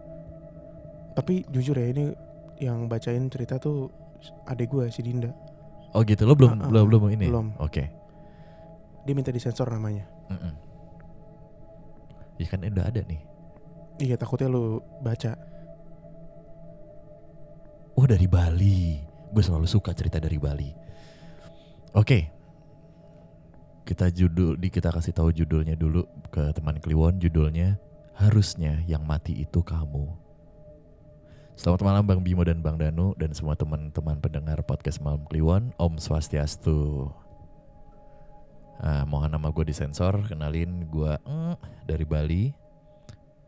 Tapi 1.18 1.42
jujur 1.50 1.74
ya 1.74 1.90
ini 1.90 2.14
yang 2.62 2.86
bacain 2.86 3.26
cerita 3.32 3.58
tuh 3.58 3.90
adek 4.46 4.68
gue 4.72 4.84
si 4.88 5.04
Dinda. 5.04 5.28
Oh 5.92 6.04
gitu 6.04 6.24
lo 6.24 6.36
belum 6.36 6.60
Ah, 6.60 6.64
ah, 6.64 6.68
belum 6.68 6.84
belum 6.88 7.02
ini 7.12 7.26
belum. 7.28 7.46
Oke 7.60 7.88
Dia 9.06 9.14
minta 9.14 9.30
disensor 9.30 9.70
namanya. 9.70 10.04
Mm-mm. 10.28 10.54
Ya 12.36 12.46
kan 12.52 12.60
udah 12.60 12.84
ada 12.84 13.00
nih 13.00 13.22
Iya 13.96 14.20
takutnya 14.20 14.52
lu 14.52 14.84
baca. 15.00 15.40
Oh 17.96 18.04
dari 18.04 18.28
Bali 18.28 19.00
Gue 19.32 19.40
selalu 19.40 19.64
suka 19.64 19.96
cerita 19.96 20.20
dari 20.20 20.36
Bali 20.36 20.68
Oke 21.96 22.28
Kita 23.88 24.12
judul 24.12 24.60
di 24.60 24.68
kita 24.68 24.92
kasih 24.92 25.16
tahu 25.16 25.32
judulnya 25.32 25.80
dulu 25.80 26.04
ke 26.28 26.52
teman 26.52 26.76
Kliwon 26.76 27.16
judulnya 27.16 27.80
harusnya 28.16 28.80
yang 28.88 29.04
mati 29.04 29.44
itu 29.44 29.60
kamu. 29.60 30.08
Selamat 31.56 31.80
malam 31.84 32.04
Bang 32.04 32.20
Bimo 32.24 32.44
dan 32.44 32.64
Bang 32.64 32.80
Danu 32.80 33.12
dan 33.16 33.32
semua 33.36 33.56
teman-teman 33.56 34.20
pendengar 34.20 34.60
podcast 34.64 35.00
Malam 35.04 35.24
Kliwon. 35.28 35.72
Om 35.76 36.00
Swastiastu. 36.00 37.12
Mohon 39.06 39.38
nama 39.38 39.48
gue 39.54 39.64
disensor, 39.70 40.26
kenalin 40.26 40.90
gue 40.90 41.14
dari 41.86 42.02
Bali. 42.02 42.50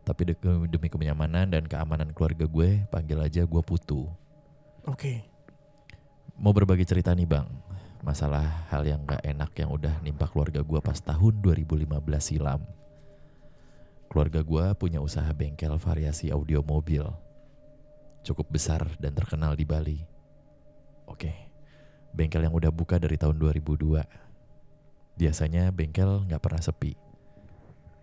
Tapi 0.06 0.32
de- 0.32 0.70
demi 0.70 0.88
kenyamanan 0.88 1.50
dan 1.50 1.66
keamanan 1.66 2.14
keluarga 2.14 2.48
gue, 2.48 2.86
panggil 2.88 3.18
aja 3.20 3.42
gue 3.44 3.62
Putu. 3.66 4.08
Oke. 4.88 5.28
Mau 6.38 6.54
berbagi 6.54 6.86
cerita 6.86 7.10
nih 7.18 7.26
bang 7.26 7.50
Masalah 8.06 8.70
hal 8.70 8.86
yang 8.86 9.02
gak 9.02 9.26
enak 9.26 9.50
yang 9.58 9.74
udah 9.74 9.98
nimpa 10.06 10.30
keluarga 10.30 10.62
gue 10.62 10.78
pas 10.78 10.94
tahun 10.94 11.42
2015 11.42 11.98
silam 12.22 12.62
Keluarga 14.06 14.46
gue 14.46 14.64
punya 14.78 15.02
usaha 15.02 15.26
bengkel 15.34 15.74
variasi 15.82 16.30
audio 16.30 16.62
mobil 16.62 17.02
Cukup 18.22 18.54
besar 18.54 18.86
dan 19.02 19.18
terkenal 19.18 19.58
di 19.58 19.66
Bali 19.66 19.98
Oke 21.10 21.34
Bengkel 22.14 22.46
yang 22.46 22.54
udah 22.54 22.70
buka 22.70 23.02
dari 23.02 23.18
tahun 23.18 23.34
2002 23.34 24.27
Biasanya 25.18 25.74
bengkel 25.74 26.24
gak 26.30 26.40
pernah 26.40 26.62
sepi 26.62 26.94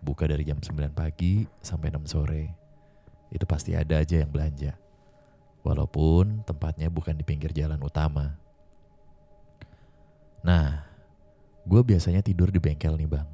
Buka 0.04 0.28
dari 0.28 0.44
jam 0.44 0.60
9 0.60 0.92
pagi 0.92 1.48
sampai 1.64 1.88
6 1.88 2.12
sore 2.12 2.44
Itu 3.32 3.48
pasti 3.48 3.72
ada 3.72 3.98
aja 4.04 4.20
yang 4.20 4.28
belanja 4.28 4.76
Walaupun 5.66 6.46
tempatnya 6.46 6.86
bukan 6.86 7.18
di 7.18 7.26
pinggir 7.26 7.50
jalan 7.50 7.82
utama. 7.82 8.38
Nah, 10.46 10.86
gue 11.66 11.82
biasanya 11.82 12.22
tidur 12.22 12.54
di 12.54 12.62
bengkel 12.62 12.94
nih 12.94 13.10
bang. 13.10 13.26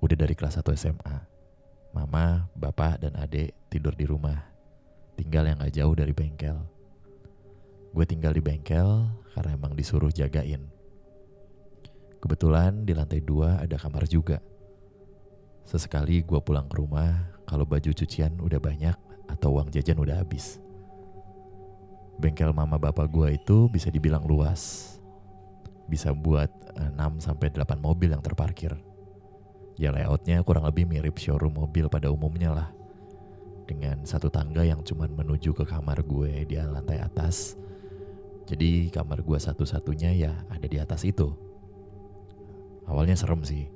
Udah 0.00 0.16
dari 0.16 0.32
kelas 0.32 0.56
1 0.56 0.72
SMA. 0.72 1.28
Mama, 1.92 2.48
bapak, 2.56 3.04
dan 3.04 3.12
adik 3.20 3.52
tidur 3.68 3.92
di 3.92 4.08
rumah. 4.08 4.40
Tinggal 5.12 5.52
yang 5.52 5.60
gak 5.60 5.76
jauh 5.76 5.92
dari 5.92 6.16
bengkel. 6.16 6.56
Gue 7.92 8.08
tinggal 8.08 8.32
di 8.32 8.40
bengkel 8.40 9.04
karena 9.36 9.52
emang 9.52 9.76
disuruh 9.76 10.08
jagain. 10.08 10.71
Kebetulan 12.22 12.86
di 12.86 12.94
lantai 12.94 13.18
dua 13.18 13.58
ada 13.58 13.74
kamar 13.74 14.06
juga. 14.06 14.38
Sesekali 15.66 16.22
gue 16.22 16.38
pulang 16.38 16.70
ke 16.70 16.78
rumah 16.78 17.34
kalau 17.42 17.66
baju 17.66 17.90
cucian 17.90 18.38
udah 18.38 18.62
banyak 18.62 18.94
atau 19.26 19.58
uang 19.58 19.74
jajan 19.74 19.98
udah 19.98 20.22
habis. 20.22 20.62
Bengkel 22.22 22.54
mama 22.54 22.78
bapak 22.78 23.10
gua 23.10 23.34
itu 23.34 23.66
bisa 23.66 23.90
dibilang 23.90 24.22
luas. 24.22 24.94
Bisa 25.90 26.14
buat 26.14 26.46
eh, 26.78 26.90
6 26.94 27.18
sampai 27.18 27.50
8 27.50 27.82
mobil 27.82 28.14
yang 28.14 28.22
terparkir. 28.22 28.78
Ya 29.74 29.90
layoutnya 29.90 30.44
kurang 30.46 30.68
lebih 30.68 30.86
mirip 30.86 31.18
showroom 31.18 31.58
mobil 31.58 31.90
pada 31.90 32.12
umumnya 32.12 32.54
lah. 32.54 32.68
Dengan 33.66 34.06
satu 34.06 34.30
tangga 34.30 34.62
yang 34.62 34.86
cuman 34.86 35.10
menuju 35.10 35.56
ke 35.56 35.64
kamar 35.66 36.06
gue 36.06 36.46
di 36.46 36.54
lantai 36.54 37.02
atas. 37.02 37.58
Jadi 38.46 38.94
kamar 38.94 39.26
gua 39.26 39.42
satu-satunya 39.42 40.14
ya 40.14 40.32
ada 40.46 40.66
di 40.70 40.78
atas 40.78 41.02
itu. 41.02 41.51
Awalnya 42.86 43.14
serem 43.14 43.42
sih, 43.46 43.70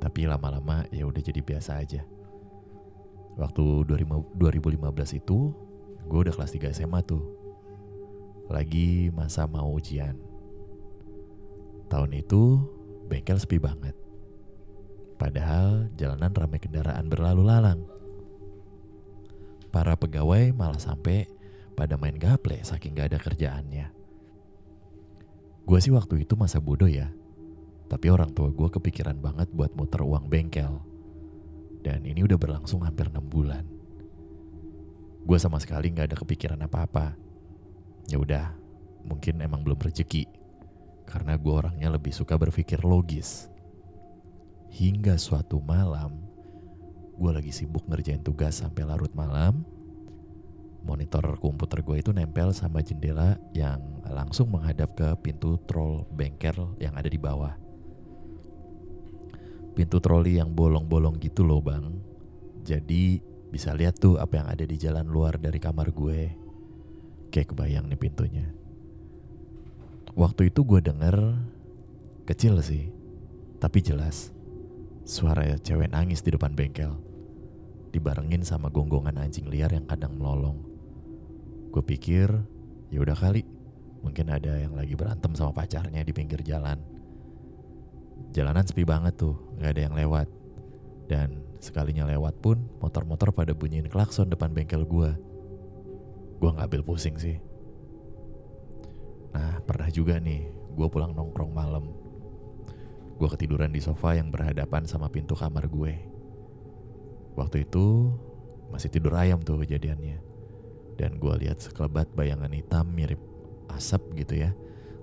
tapi 0.00 0.24
lama-lama 0.24 0.88
ya 0.88 1.04
udah 1.04 1.20
jadi 1.20 1.40
biasa 1.44 1.80
aja. 1.80 2.02
Waktu 3.36 3.86
2015 3.86 5.20
itu, 5.20 5.52
gue 6.08 6.18
udah 6.24 6.34
kelas 6.34 6.52
3 6.56 6.72
SMA 6.72 7.00
tuh. 7.04 7.22
Lagi 8.50 9.12
masa 9.14 9.46
mau 9.46 9.70
ujian. 9.70 10.18
Tahun 11.86 12.10
itu, 12.16 12.58
bengkel 13.06 13.38
sepi 13.38 13.60
banget. 13.62 13.94
Padahal 15.20 15.92
jalanan 16.00 16.32
ramai 16.32 16.58
kendaraan 16.58 17.06
berlalu 17.06 17.42
lalang. 17.44 17.80
Para 19.70 19.94
pegawai 19.94 20.50
malah 20.56 20.80
sampai 20.80 21.28
pada 21.78 21.94
main 22.00 22.16
gaple 22.16 22.58
saking 22.64 22.96
gak 22.96 23.14
ada 23.14 23.18
kerjaannya. 23.20 23.86
Gue 25.62 25.78
sih 25.78 25.94
waktu 25.94 26.26
itu 26.26 26.34
masa 26.34 26.58
bodoh 26.58 26.90
ya, 26.90 27.12
tapi 27.90 28.06
orang 28.06 28.30
tua 28.30 28.54
gue 28.54 28.70
kepikiran 28.70 29.18
banget 29.18 29.50
buat 29.50 29.74
muter 29.74 30.06
uang 30.06 30.30
bengkel. 30.30 30.78
Dan 31.82 32.06
ini 32.06 32.22
udah 32.22 32.38
berlangsung 32.38 32.86
hampir 32.86 33.10
6 33.10 33.18
bulan. 33.26 33.66
Gue 35.26 35.38
sama 35.42 35.58
sekali 35.58 35.90
gak 35.90 36.14
ada 36.14 36.16
kepikiran 36.22 36.62
apa-apa. 36.62 37.18
Ya 38.06 38.22
udah, 38.22 38.54
mungkin 39.02 39.42
emang 39.42 39.66
belum 39.66 39.82
rezeki. 39.82 40.30
Karena 41.02 41.34
gue 41.34 41.50
orangnya 41.50 41.90
lebih 41.90 42.14
suka 42.14 42.38
berpikir 42.38 42.78
logis. 42.86 43.50
Hingga 44.70 45.18
suatu 45.18 45.58
malam, 45.58 46.14
gue 47.18 47.30
lagi 47.34 47.50
sibuk 47.50 47.90
ngerjain 47.90 48.22
tugas 48.22 48.62
sampai 48.62 48.86
larut 48.86 49.10
malam. 49.18 49.66
Monitor 50.86 51.26
komputer 51.42 51.82
gue 51.82 52.06
itu 52.06 52.14
nempel 52.14 52.54
sama 52.54 52.86
jendela 52.86 53.34
yang 53.50 53.82
langsung 54.06 54.46
menghadap 54.54 54.94
ke 54.94 55.10
pintu 55.26 55.58
troll 55.66 56.06
bengkel 56.14 56.70
yang 56.78 56.94
ada 56.94 57.10
di 57.10 57.18
bawah 57.18 57.69
pintu 59.74 60.02
troli 60.02 60.38
yang 60.38 60.50
bolong-bolong 60.50 61.22
gitu 61.22 61.46
loh 61.46 61.62
bang. 61.62 61.94
Jadi 62.66 63.22
bisa 63.50 63.74
lihat 63.74 63.98
tuh 63.98 64.18
apa 64.18 64.42
yang 64.42 64.48
ada 64.50 64.64
di 64.66 64.76
jalan 64.78 65.06
luar 65.06 65.38
dari 65.38 65.58
kamar 65.58 65.90
gue. 65.94 66.20
Kayak 67.30 67.54
kebayang 67.54 67.86
nih 67.86 68.00
pintunya. 68.00 68.46
Waktu 70.18 70.50
itu 70.50 70.66
gue 70.66 70.82
denger 70.82 71.38
kecil 72.26 72.58
sih, 72.58 72.90
tapi 73.62 73.78
jelas 73.78 74.34
suara 75.06 75.46
cewek 75.58 75.90
nangis 75.90 76.26
di 76.26 76.34
depan 76.34 76.54
bengkel. 76.58 76.98
Dibarengin 77.94 78.42
sama 78.42 78.70
gonggongan 78.70 79.18
anjing 79.18 79.46
liar 79.46 79.70
yang 79.70 79.86
kadang 79.86 80.18
melolong. 80.18 80.58
Gue 81.70 81.82
pikir 81.86 82.30
ya 82.90 82.98
udah 82.98 83.14
kali, 83.14 83.46
mungkin 84.02 84.34
ada 84.34 84.58
yang 84.58 84.74
lagi 84.74 84.98
berantem 84.98 85.30
sama 85.38 85.54
pacarnya 85.54 86.02
di 86.02 86.10
pinggir 86.10 86.42
jalan 86.42 86.89
Jalanan 88.30 88.62
sepi 88.62 88.86
banget 88.86 89.18
tuh, 89.18 89.34
gak 89.58 89.74
ada 89.74 89.82
yang 89.90 89.94
lewat. 89.98 90.30
Dan 91.10 91.42
sekalinya 91.58 92.06
lewat 92.06 92.38
pun, 92.38 92.62
motor-motor 92.78 93.34
pada 93.34 93.50
bunyiin 93.50 93.90
klakson 93.90 94.30
depan 94.30 94.54
bengkel 94.54 94.86
gue. 94.86 95.10
Gue 96.38 96.50
gak 96.54 96.70
ambil 96.70 96.86
pusing 96.86 97.18
sih. 97.18 97.42
Nah, 99.34 99.58
pernah 99.66 99.90
juga 99.90 100.22
nih, 100.22 100.46
gue 100.78 100.86
pulang 100.86 101.10
nongkrong 101.10 101.50
malam. 101.50 101.90
Gue 103.18 103.28
ketiduran 103.34 103.74
di 103.74 103.82
sofa 103.82 104.14
yang 104.14 104.30
berhadapan 104.30 104.86
sama 104.86 105.10
pintu 105.10 105.34
kamar 105.34 105.66
gue. 105.66 105.92
Waktu 107.34 107.66
itu 107.66 108.14
masih 108.70 108.88
tidur 108.88 109.18
ayam 109.18 109.42
tuh 109.42 109.60
kejadiannya. 109.60 110.22
Dan 110.94 111.18
gue 111.18 111.34
lihat 111.44 111.58
sekelebat 111.58 112.14
bayangan 112.14 112.52
hitam 112.54 112.86
mirip 112.94 113.20
asap 113.74 114.00
gitu 114.22 114.40
ya. 114.46 114.54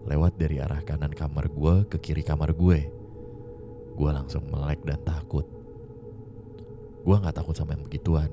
Lewat 0.08 0.40
dari 0.40 0.64
arah 0.64 0.80
kanan 0.82 1.12
kamar 1.12 1.52
gue 1.52 1.86
ke 1.92 1.98
kiri 2.00 2.24
kamar 2.24 2.56
gue 2.56 2.97
gue 3.98 4.12
langsung 4.14 4.46
melek 4.46 4.86
dan 4.86 5.02
takut. 5.02 5.44
Gue 7.02 7.16
nggak 7.18 7.42
takut 7.42 7.58
sama 7.58 7.74
yang 7.74 7.82
begituan, 7.82 8.30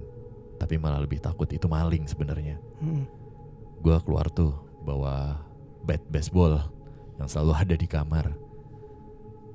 tapi 0.61 0.77
malah 0.77 1.00
lebih 1.00 1.24
takut 1.24 1.48
itu 1.48 1.64
maling 1.64 2.05
sebenarnya. 2.05 2.61
Hmm. 2.85 3.09
Gue 3.81 3.96
keluar 4.05 4.29
tuh 4.29 4.53
bawa 4.85 5.40
bat 5.88 6.05
baseball 6.12 6.61
yang 7.16 7.29
selalu 7.31 7.53
ada 7.57 7.74
di 7.81 7.88
kamar. 7.88 8.37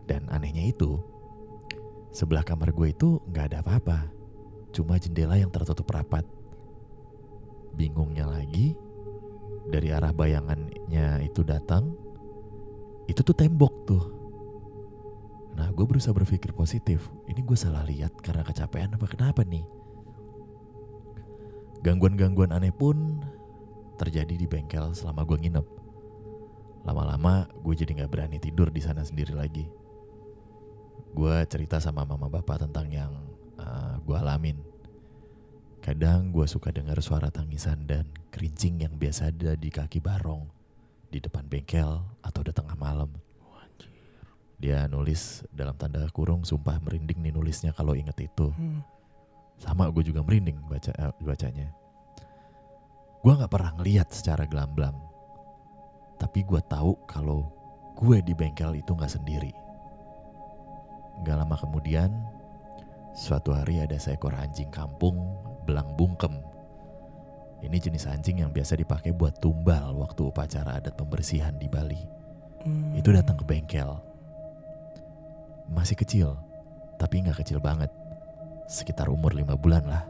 Dan 0.09 0.25
anehnya 0.33 0.65
itu, 0.65 0.97
sebelah 2.09 2.41
kamar 2.41 2.73
gue 2.73 2.89
itu 2.89 3.21
nggak 3.29 3.53
ada 3.53 3.57
apa-apa, 3.61 4.09
cuma 4.73 4.97
jendela 4.97 5.37
yang 5.37 5.53
tertutup 5.53 5.85
rapat. 5.93 6.25
Bingungnya 7.77 8.25
lagi, 8.25 8.73
dari 9.69 9.93
arah 9.93 10.09
bayangannya 10.09 11.21
itu 11.21 11.45
datang, 11.45 11.93
itu 13.05 13.21
tuh 13.21 13.37
tembok 13.37 13.73
tuh 13.85 14.18
Nah 15.59 15.67
gue 15.75 15.83
berusaha 15.83 16.15
berpikir 16.15 16.55
positif. 16.55 17.11
Ini 17.27 17.43
gue 17.43 17.57
salah 17.59 17.83
lihat 17.83 18.15
karena 18.23 18.47
kecapean 18.47 18.95
apa 18.95 19.03
kenapa 19.11 19.43
nih? 19.43 19.67
Gangguan-gangguan 21.83 22.55
aneh 22.55 22.71
pun 22.71 23.19
terjadi 23.99 24.39
di 24.39 24.47
bengkel 24.47 24.95
selama 24.95 25.27
gue 25.27 25.35
nginep. 25.35 25.67
Lama-lama 26.87 27.51
gue 27.59 27.75
jadi 27.75 27.91
gak 27.99 28.11
berani 28.15 28.39
tidur 28.39 28.71
di 28.71 28.79
sana 28.79 29.03
sendiri 29.03 29.35
lagi. 29.35 29.67
Gue 31.11 31.43
cerita 31.51 31.83
sama 31.83 32.07
mama 32.07 32.31
bapak 32.31 32.63
tentang 32.63 32.87
yang 32.87 33.11
uh, 33.59 33.67
eh, 33.67 33.95
gue 33.99 34.15
alamin. 34.15 34.57
Kadang 35.83 36.31
gue 36.31 36.47
suka 36.47 36.71
dengar 36.71 37.03
suara 37.03 37.27
tangisan 37.27 37.83
dan 37.83 38.07
kerincing 38.31 38.79
yang 38.87 38.95
biasa 38.95 39.35
ada 39.35 39.59
di 39.59 39.67
kaki 39.67 39.99
barong 39.99 40.47
di 41.11 41.19
depan 41.19 41.43
bengkel 41.51 41.99
atau 42.23 42.41
di 42.47 42.55
tengah 42.55 42.79
malam. 42.79 43.11
Dia 44.59 44.91
nulis 44.91 45.47
dalam 45.55 45.71
tanda 45.79 46.03
kurung 46.11 46.43
sumpah 46.43 46.83
merinding 46.83 47.23
nih 47.23 47.31
nulisnya 47.31 47.71
kalau 47.71 47.95
inget 47.95 48.19
itu. 48.19 48.51
Hmm. 48.51 48.83
Sama 49.55 49.87
gue 49.87 50.03
juga 50.03 50.19
merinding 50.19 50.59
baca 50.67 50.91
eh, 50.91 51.15
bacanya. 51.23 51.71
Gue 53.23 53.33
nggak 53.39 53.51
pernah 53.51 53.71
ngeliat 53.79 54.11
secara 54.11 54.43
gelamblang. 54.43 54.95
Tapi 56.19 56.43
gue 56.43 56.59
tahu 56.67 56.91
kalau 57.07 57.47
gue 57.95 58.19
di 58.19 58.35
bengkel 58.35 58.83
itu 58.83 58.91
nggak 58.91 59.11
sendiri. 59.15 59.51
Gak 61.23 61.35
lama 61.35 61.55
kemudian, 61.59 62.11
suatu 63.11 63.51
hari 63.51 63.83
ada 63.83 63.99
seekor 63.99 64.31
anjing 64.31 64.71
kampung 64.71 65.19
belang 65.67 65.91
bungkem. 65.99 66.31
Ini 67.59 67.75
jenis 67.75 68.07
anjing 68.07 68.39
yang 68.39 68.55
biasa 68.55 68.79
dipakai 68.79 69.11
buat 69.11 69.35
tumbal 69.43 69.99
waktu 69.99 70.31
upacara 70.31 70.79
adat 70.79 70.95
pembersihan 70.95 71.51
di 71.59 71.67
Bali. 71.67 71.99
Hmm. 72.63 72.95
Itu 72.95 73.11
datang 73.11 73.35
ke 73.35 73.43
bengkel 73.43 74.08
masih 75.69 75.95
kecil, 75.95 76.35
tapi 76.97 77.21
nggak 77.21 77.45
kecil 77.45 77.61
banget. 77.61 77.89
Sekitar 78.69 79.09
umur 79.09 79.33
lima 79.33 79.57
bulan 79.57 79.85
lah. 79.85 80.03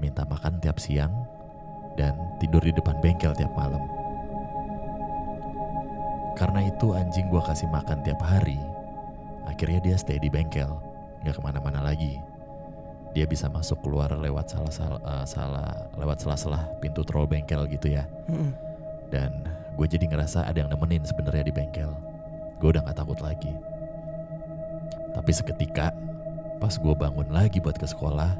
Minta 0.00 0.26
makan 0.26 0.60
tiap 0.60 0.80
siang 0.80 1.12
dan 1.94 2.16
tidur 2.42 2.60
di 2.60 2.74
depan 2.74 2.98
bengkel 3.00 3.32
tiap 3.36 3.52
malam. 3.54 3.80
Karena 6.34 6.66
itu 6.66 6.90
anjing 6.92 7.30
gue 7.30 7.38
kasih 7.38 7.70
makan 7.70 8.02
tiap 8.02 8.18
hari, 8.26 8.58
akhirnya 9.46 9.78
dia 9.78 9.96
stay 9.96 10.18
di 10.18 10.26
bengkel, 10.26 10.66
nggak 11.22 11.38
ke 11.38 11.42
mana-mana 11.44 11.78
lagi. 11.78 12.18
Dia 13.14 13.30
bisa 13.30 13.46
masuk 13.46 13.78
keluar 13.86 14.10
lewat 14.10 14.50
salah 14.50 14.74
salah, 14.74 15.00
uh, 15.06 15.22
salah 15.22 15.70
lewat 15.94 16.18
sela-sela 16.18 16.66
pintu 16.82 17.06
troll 17.06 17.30
bengkel 17.30 17.70
gitu 17.70 17.94
ya. 17.94 18.02
Mm 18.26 18.50
Dan 19.14 19.30
gue 19.78 19.86
jadi 19.86 20.10
ngerasa 20.10 20.50
ada 20.50 20.66
yang 20.66 20.70
nemenin 20.74 21.06
sebenarnya 21.06 21.46
di 21.46 21.54
bengkel. 21.54 21.94
Gue 22.58 22.74
udah 22.74 22.82
nggak 22.82 22.98
takut 22.98 23.22
lagi. 23.22 23.54
Tapi 25.14 25.30
seketika 25.30 25.94
pas 26.58 26.74
gue 26.74 26.94
bangun 26.94 27.30
lagi 27.30 27.62
buat 27.62 27.78
ke 27.78 27.86
sekolah, 27.86 28.34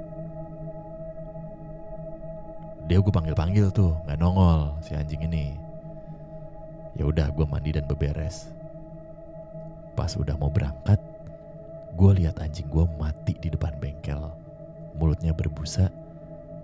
dia 2.84 3.00
gue 3.00 3.12
panggil-panggil 3.12 3.72
tuh 3.72 3.96
nggak 4.04 4.18
nongol 4.20 4.76
si 4.84 4.92
anjing 4.92 5.24
ini. 5.24 5.56
Ya 6.94 7.08
udah 7.08 7.32
gue 7.32 7.46
mandi 7.48 7.74
dan 7.74 7.88
beberes. 7.88 8.52
Pas 9.94 10.10
udah 10.18 10.34
mau 10.34 10.50
berangkat, 10.50 10.98
gue 11.94 12.10
lihat 12.22 12.42
anjing 12.42 12.66
gue 12.66 12.84
mati 12.98 13.38
di 13.38 13.48
depan 13.48 13.74
bengkel. 13.78 14.30
Mulutnya 14.98 15.34
berbusa 15.34 15.90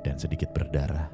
dan 0.02 0.18
sedikit 0.18 0.50
berdarah. 0.50 1.10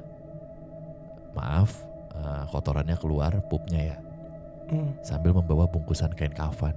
Maaf, 1.33 1.85
uh, 2.17 2.49
kotorannya 2.49 2.97
keluar, 2.97 3.37
pupnya 3.45 3.93
ya. 3.93 3.97
Mm. 4.73 5.01
Sambil 5.05 5.33
membawa 5.33 5.69
bungkusan 5.69 6.13
kain 6.17 6.33
kafan. 6.33 6.73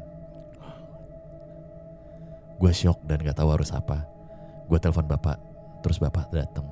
Gue 2.60 2.76
shock 2.76 3.00
dan 3.08 3.24
gak 3.24 3.40
tahu 3.40 3.56
harus 3.56 3.72
apa. 3.72 4.04
Gue 4.68 4.76
telepon 4.76 5.08
bapak, 5.08 5.40
terus 5.80 5.96
bapak 5.96 6.28
datang. 6.28 6.68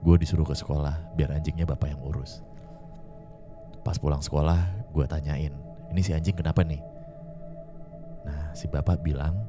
Gue 0.00 0.16
disuruh 0.16 0.48
ke 0.48 0.56
sekolah 0.56 1.12
biar 1.12 1.36
anjingnya 1.36 1.68
bapak 1.68 1.92
yang 1.92 2.00
urus. 2.00 2.40
Pas 3.84 4.00
pulang 4.00 4.24
sekolah, 4.24 4.88
gue 4.96 5.04
tanyain, 5.04 5.52
ini 5.92 6.00
si 6.00 6.16
anjing 6.16 6.34
kenapa 6.34 6.64
nih? 6.64 6.80
Nah, 8.26 8.50
si 8.56 8.66
bapak 8.66 8.98
bilang, 9.04 9.46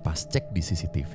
pas 0.00 0.16
cek 0.16 0.54
di 0.54 0.62
CCTV, 0.64 1.12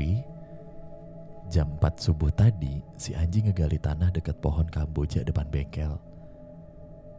jam 1.49 1.79
4 1.79 1.97
subuh 1.97 2.29
tadi, 2.29 2.83
si 2.99 3.15
anjing 3.17 3.49
ngegali 3.49 3.79
tanah 3.79 4.13
dekat 4.13 4.37
pohon 4.43 4.67
kamboja 4.69 5.23
depan 5.23 5.47
bengkel. 5.49 5.97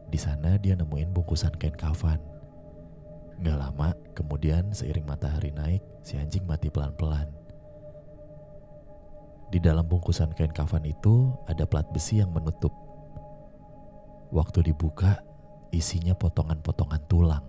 Di 0.09 0.21
sana 0.21 0.55
dia 0.61 0.77
nemuin 0.79 1.11
bungkusan 1.11 1.57
kain 1.59 1.75
kafan. 1.75 2.38
Gak 3.39 3.55
lama, 3.55 3.95
kemudian 4.19 4.75
seiring 4.75 5.07
matahari 5.07 5.55
naik, 5.55 5.79
si 6.03 6.19
anjing 6.19 6.43
mati 6.43 6.75
pelan-pelan. 6.75 7.31
Di 9.55 9.63
dalam 9.63 9.87
bungkusan 9.87 10.35
kain 10.35 10.51
kafan 10.51 10.83
itu 10.83 11.31
ada 11.47 11.63
plat 11.63 11.87
besi 11.95 12.19
yang 12.19 12.35
menutup. 12.35 12.75
Waktu 14.35 14.75
dibuka, 14.75 15.23
isinya 15.71 16.19
potongan-potongan 16.19 17.03
tulang. 17.07 17.47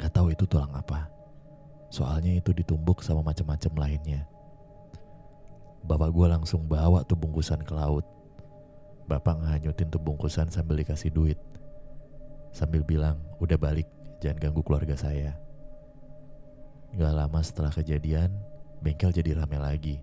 Gak 0.00 0.16
tahu 0.16 0.32
itu 0.32 0.48
tulang 0.48 0.72
apa. 0.72 1.12
Soalnya 1.92 2.40
itu 2.40 2.56
ditumbuk 2.56 3.04
sama 3.04 3.20
macam-macam 3.20 3.72
lainnya. 3.84 4.24
Bapak 5.84 6.08
gue 6.08 6.26
langsung 6.32 6.64
bawa 6.64 7.04
tuh 7.04 7.20
bungkusan 7.20 7.60
ke 7.60 7.76
laut. 7.76 8.08
Bapak 9.04 9.44
nganyutin 9.44 9.92
tuh 9.92 10.00
bungkusan 10.00 10.48
sambil 10.48 10.80
dikasih 10.80 11.12
duit 11.12 11.36
sambil 12.54 12.86
bilang, 12.86 13.18
udah 13.42 13.58
balik, 13.58 13.90
jangan 14.22 14.38
ganggu 14.38 14.62
keluarga 14.62 14.94
saya. 14.94 15.34
Gak 16.94 17.10
lama 17.10 17.42
setelah 17.42 17.74
kejadian, 17.74 18.30
bengkel 18.78 19.10
jadi 19.10 19.34
rame 19.34 19.58
lagi. 19.58 19.98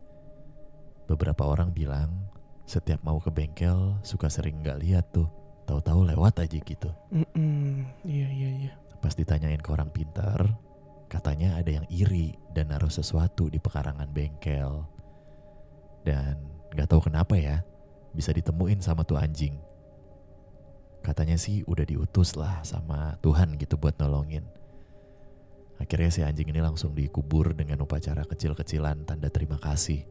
Beberapa 1.07 1.47
orang 1.47 1.71
bilang, 1.71 2.27
setiap 2.67 2.99
mau 3.07 3.23
ke 3.23 3.31
bengkel 3.31 3.95
suka 4.03 4.27
sering 4.27 4.59
gak 4.59 4.83
lihat 4.83 5.07
tuh, 5.15 5.31
tahu-tahu 5.63 6.03
lewat 6.11 6.43
aja 6.43 6.59
gitu. 6.59 6.91
Mm-mm. 7.15 7.87
Iya 8.03 8.27
iya 8.27 8.49
iya. 8.67 8.73
Pas 8.99 9.15
ditanyain 9.15 9.63
ke 9.63 9.71
orang 9.71 9.87
pintar, 9.87 10.43
katanya 11.07 11.55
ada 11.55 11.71
yang 11.71 11.87
iri 11.87 12.35
dan 12.51 12.75
naruh 12.75 12.91
sesuatu 12.91 13.47
di 13.47 13.63
pekarangan 13.63 14.11
bengkel. 14.11 14.83
Dan 16.03 16.35
gak 16.75 16.91
tahu 16.91 17.07
kenapa 17.07 17.39
ya, 17.39 17.63
bisa 18.11 18.35
ditemuin 18.35 18.83
sama 18.83 19.07
tuh 19.07 19.15
anjing. 19.15 19.70
Katanya 21.01 21.33
sih 21.33 21.65
udah 21.65 21.81
diutus 21.81 22.37
lah 22.37 22.61
sama 22.61 23.17
Tuhan 23.25 23.57
gitu 23.57 23.73
buat 23.77 23.97
nolongin. 23.97 24.45
Akhirnya 25.81 26.13
si 26.13 26.21
anjing 26.21 26.53
ini 26.53 26.61
langsung 26.61 26.93
dikubur 26.93 27.57
dengan 27.57 27.81
upacara 27.81 28.21
kecil-kecilan 28.21 29.09
tanda 29.09 29.33
terima 29.33 29.57
kasih. 29.57 30.05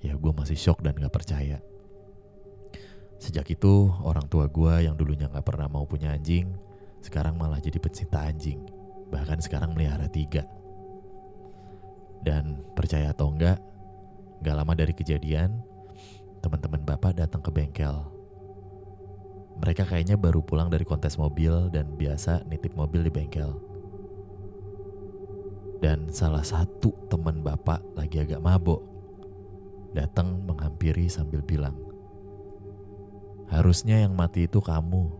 Ya 0.00 0.16
gue 0.16 0.32
masih 0.32 0.56
shock 0.56 0.80
dan 0.80 0.96
gak 0.96 1.12
percaya. 1.12 1.60
Sejak 3.20 3.52
itu 3.52 3.92
orang 4.00 4.24
tua 4.32 4.48
gue 4.48 4.88
yang 4.88 4.96
dulunya 4.96 5.28
gak 5.28 5.44
pernah 5.44 5.68
mau 5.68 5.84
punya 5.84 6.16
anjing, 6.16 6.56
sekarang 7.04 7.36
malah 7.36 7.60
jadi 7.60 7.76
pecinta 7.76 8.24
anjing. 8.24 8.64
Bahkan 9.12 9.44
sekarang 9.44 9.76
melihara 9.76 10.08
tiga. 10.08 10.48
Dan 12.24 12.64
percaya 12.72 13.12
atau 13.12 13.28
enggak, 13.28 13.60
gak 14.40 14.56
lama 14.56 14.72
dari 14.72 14.96
kejadian, 14.96 15.60
teman-teman 16.40 16.80
bapak 16.80 17.12
datang 17.12 17.44
ke 17.44 17.52
bengkel 17.52 18.21
mereka 19.60 19.84
kayaknya 19.84 20.16
baru 20.16 20.40
pulang 20.40 20.72
dari 20.72 20.86
kontes 20.86 21.18
mobil 21.20 21.68
dan 21.68 21.92
biasa 21.98 22.46
nitip 22.48 22.72
mobil 22.78 23.04
di 23.04 23.12
bengkel. 23.12 23.52
Dan 25.82 26.14
salah 26.14 26.46
satu 26.46 26.94
teman 27.10 27.42
bapak 27.42 27.82
lagi 27.98 28.22
agak 28.22 28.38
mabok. 28.38 28.80
Datang 29.92 30.46
menghampiri 30.46 31.10
sambil 31.10 31.42
bilang, 31.44 31.76
Harusnya 33.52 34.00
yang 34.00 34.16
mati 34.16 34.48
itu 34.48 34.64
kamu. 34.64 35.12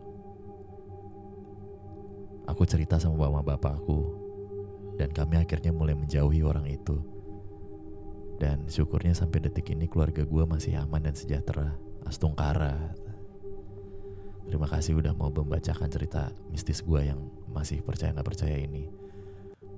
Aku 2.48 2.64
cerita 2.64 2.96
sama 2.96 3.28
mama 3.28 3.44
bapakku. 3.44 4.16
Dan 4.96 5.12
kami 5.12 5.36
akhirnya 5.36 5.68
mulai 5.68 5.92
menjauhi 5.92 6.40
orang 6.40 6.64
itu. 6.64 6.96
Dan 8.40 8.72
syukurnya 8.72 9.12
sampai 9.12 9.44
detik 9.44 9.68
ini 9.76 9.84
keluarga 9.84 10.24
gue 10.24 10.44
masih 10.48 10.80
aman 10.80 11.04
dan 11.04 11.12
sejahtera. 11.12 11.76
Astungkara. 12.08 12.96
Terima 14.46 14.68
kasih 14.68 14.98
udah 14.98 15.14
mau 15.14 15.30
membacakan 15.30 15.88
cerita 15.88 16.30
mistis 16.50 16.82
gue 16.82 17.00
yang 17.02 17.20
masih 17.50 17.80
percaya 17.80 18.12
nggak 18.12 18.26
percaya 18.26 18.56
ini. 18.58 18.88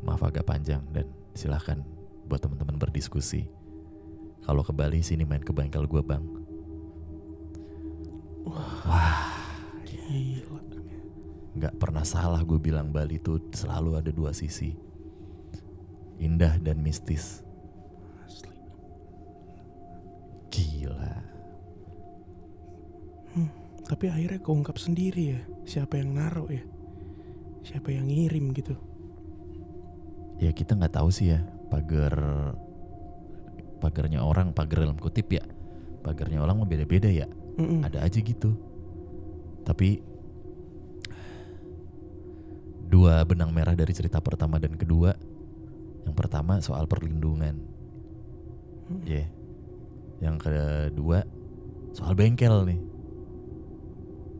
Maaf 0.04 0.24
agak 0.24 0.44
panjang 0.44 0.84
dan 0.92 1.08
silahkan 1.32 1.80
buat 2.28 2.40
teman-teman 2.40 2.76
berdiskusi. 2.80 3.48
Kalau 4.44 4.60
ke 4.60 4.72
Bali 4.76 5.00
sini 5.00 5.24
main 5.24 5.40
ke 5.40 5.52
bengkel 5.52 5.88
gue 5.88 6.02
bang. 6.04 6.24
Wah, 8.44 8.84
Wah, 8.84 9.24
gila. 9.88 10.60
nggak 11.54 11.74
pernah 11.80 12.04
salah 12.04 12.42
gue 12.44 12.58
bilang 12.60 12.92
Bali 12.92 13.16
tuh 13.16 13.40
selalu 13.56 13.96
ada 13.96 14.10
dua 14.12 14.36
sisi. 14.36 14.76
Indah 16.20 16.60
dan 16.60 16.84
mistis. 16.84 17.40
Gila. 20.52 21.34
Tapi 23.94 24.10
akhirnya 24.10 24.42
keungkap 24.42 24.74
sendiri 24.74 25.38
ya 25.38 25.40
siapa 25.62 26.02
yang 26.02 26.18
naruh 26.18 26.50
ya. 26.50 26.66
Siapa 27.62 27.94
yang 27.94 28.10
ngirim 28.10 28.50
gitu. 28.50 28.74
Ya 30.42 30.50
kita 30.50 30.74
nggak 30.74 30.98
tahu 30.98 31.14
sih 31.14 31.30
ya 31.30 31.46
pagar 31.70 32.18
pagarnya 33.78 34.26
orang 34.26 34.50
pagar 34.50 34.82
dalam 34.82 34.98
kutip 34.98 35.30
ya. 35.30 35.46
Pagarnya 36.02 36.42
orang 36.42 36.58
mah 36.58 36.66
beda-beda 36.66 37.06
ya. 37.06 37.30
Mm-mm. 37.54 37.86
ada 37.86 38.02
aja 38.02 38.18
gitu. 38.18 38.58
Tapi 39.62 40.02
dua 42.90 43.22
benang 43.22 43.54
merah 43.54 43.78
dari 43.78 43.94
cerita 43.94 44.18
pertama 44.18 44.58
dan 44.58 44.74
kedua, 44.74 45.14
yang 46.02 46.18
pertama 46.18 46.58
soal 46.58 46.90
perlindungan, 46.90 47.62
Mm. 48.90 49.02
ya. 49.06 49.24
Yang 50.18 50.36
kedua 50.50 51.22
soal 51.94 52.18
bengkel 52.18 52.66
nih. 52.66 52.93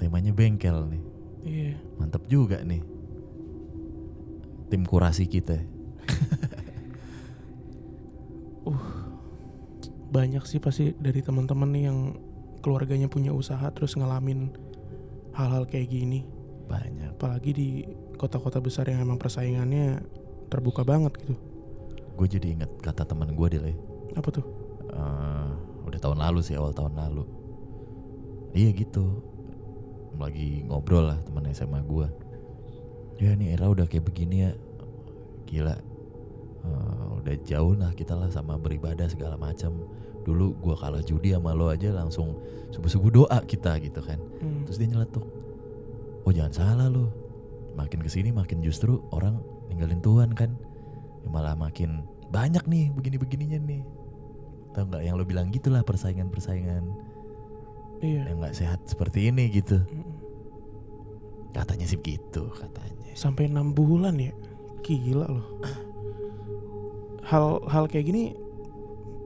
Temanya 0.05 0.33
bengkel 0.37 0.85
nih, 0.93 1.03
Iya. 1.45 1.73
mantap 1.97 2.29
juga 2.29 2.61
nih. 2.61 2.85
Tim 4.69 4.85
kurasi 4.85 5.25
kita. 5.25 5.57
Banyak 10.15 10.45
sih 10.47 10.61
pasti 10.63 10.95
dari 10.95 11.25
teman-teman 11.25 11.69
nih 11.73 11.85
yang 11.91 11.99
keluarganya 12.61 13.09
punya 13.11 13.33
usaha 13.35 13.65
terus 13.73 13.97
ngalamin 13.97 14.53
hal-hal 15.35 15.67
kayak 15.67 15.91
gini. 15.91 16.23
Banyak. 16.71 17.19
Apalagi 17.19 17.51
di 17.53 17.69
kota-kota 18.15 18.63
besar 18.63 18.87
yang 18.89 19.03
emang 19.03 19.19
persaingannya 19.19 20.01
terbuka 20.49 20.87
banget 20.87 21.17
gitu. 21.19 21.35
Gue 22.15 22.29
jadi 22.31 22.55
inget 22.55 22.71
kata 22.79 23.03
teman 23.03 23.35
gue 23.35 23.47
deh, 23.51 23.61
Le. 23.61 23.75
Apa 24.15 24.31
tuh? 24.31 24.45
Eh, 24.95 25.51
udah 25.85 25.99
tahun 25.99 26.19
lalu 26.23 26.41
sih 26.41 26.55
awal 26.55 26.71
tahun 26.71 26.95
lalu 26.97 27.27
iya 28.55 28.71
gitu 28.71 29.19
lagi 30.19 30.65
ngobrol 30.67 31.11
lah 31.11 31.19
teman 31.27 31.51
SMA 31.51 31.83
gue 31.85 32.07
ya 33.19 33.35
nih 33.35 33.55
era 33.55 33.71
udah 33.71 33.87
kayak 33.87 34.07
begini 34.11 34.37
ya. 34.49 34.53
Gila. 35.47 35.77
Eh, 36.65 37.07
udah 37.21 37.35
jauh 37.45 37.75
lah 37.77 37.93
kita 37.93 38.17
lah 38.17 38.33
sama 38.33 38.57
beribadah 38.57 39.07
segala 39.07 39.37
macam 39.37 39.85
dulu 40.25 40.57
gua 40.57 40.73
kalah 40.73 41.05
judi 41.05 41.37
sama 41.37 41.53
lo 41.53 41.69
aja 41.69 41.93
langsung 41.93 42.41
subuh 42.73 42.89
subuh 42.89 43.11
doa 43.13 43.39
kita 43.45 43.77
gitu 43.85 44.01
kan. 44.01 44.17
Hmm. 44.41 44.65
terus 44.65 44.81
dia 44.81 44.89
nyeletuk 44.89 45.25
oh 46.25 46.33
jangan 46.33 46.53
salah 46.53 46.89
lo. 46.89 47.13
Makin 47.77 48.01
ke 48.01 48.09
sini 48.09 48.31
makin 48.33 48.63
justru 48.65 49.03
orang 49.13 49.37
ninggalin 49.69 50.01
Tuhan 50.01 50.33
kan. 50.33 50.57
Ya 51.21 51.29
malah 51.29 51.53
makin 51.53 52.09
banyak 52.33 52.65
nih 52.65 52.89
begini 52.97 53.17
begininya 53.21 53.59
nih. 53.61 53.83
Tahu 54.73 54.85
nggak 54.91 55.03
yang 55.05 55.15
lo 55.21 55.25
bilang 55.29 55.53
gitulah 55.53 55.85
persaingan 55.85 56.33
persaingan 56.33 56.89
Iya. 58.05 58.23
yang 58.29 58.39
nggak 58.45 58.57
sehat 58.57 58.81
seperti 58.85 59.33
ini 59.33 59.49
gitu 59.49 59.81
katanya 61.57 61.87
sih 61.89 61.97
begitu 61.97 62.51
katanya 62.53 62.95
Sampai 63.15 63.47
enam 63.47 63.71
bulan 63.71 64.19
ya. 64.19 64.35
Gila 64.83 65.27
loh. 65.31 65.47
Hal-hal 67.31 67.87
kayak 67.89 68.05
gini 68.11 68.35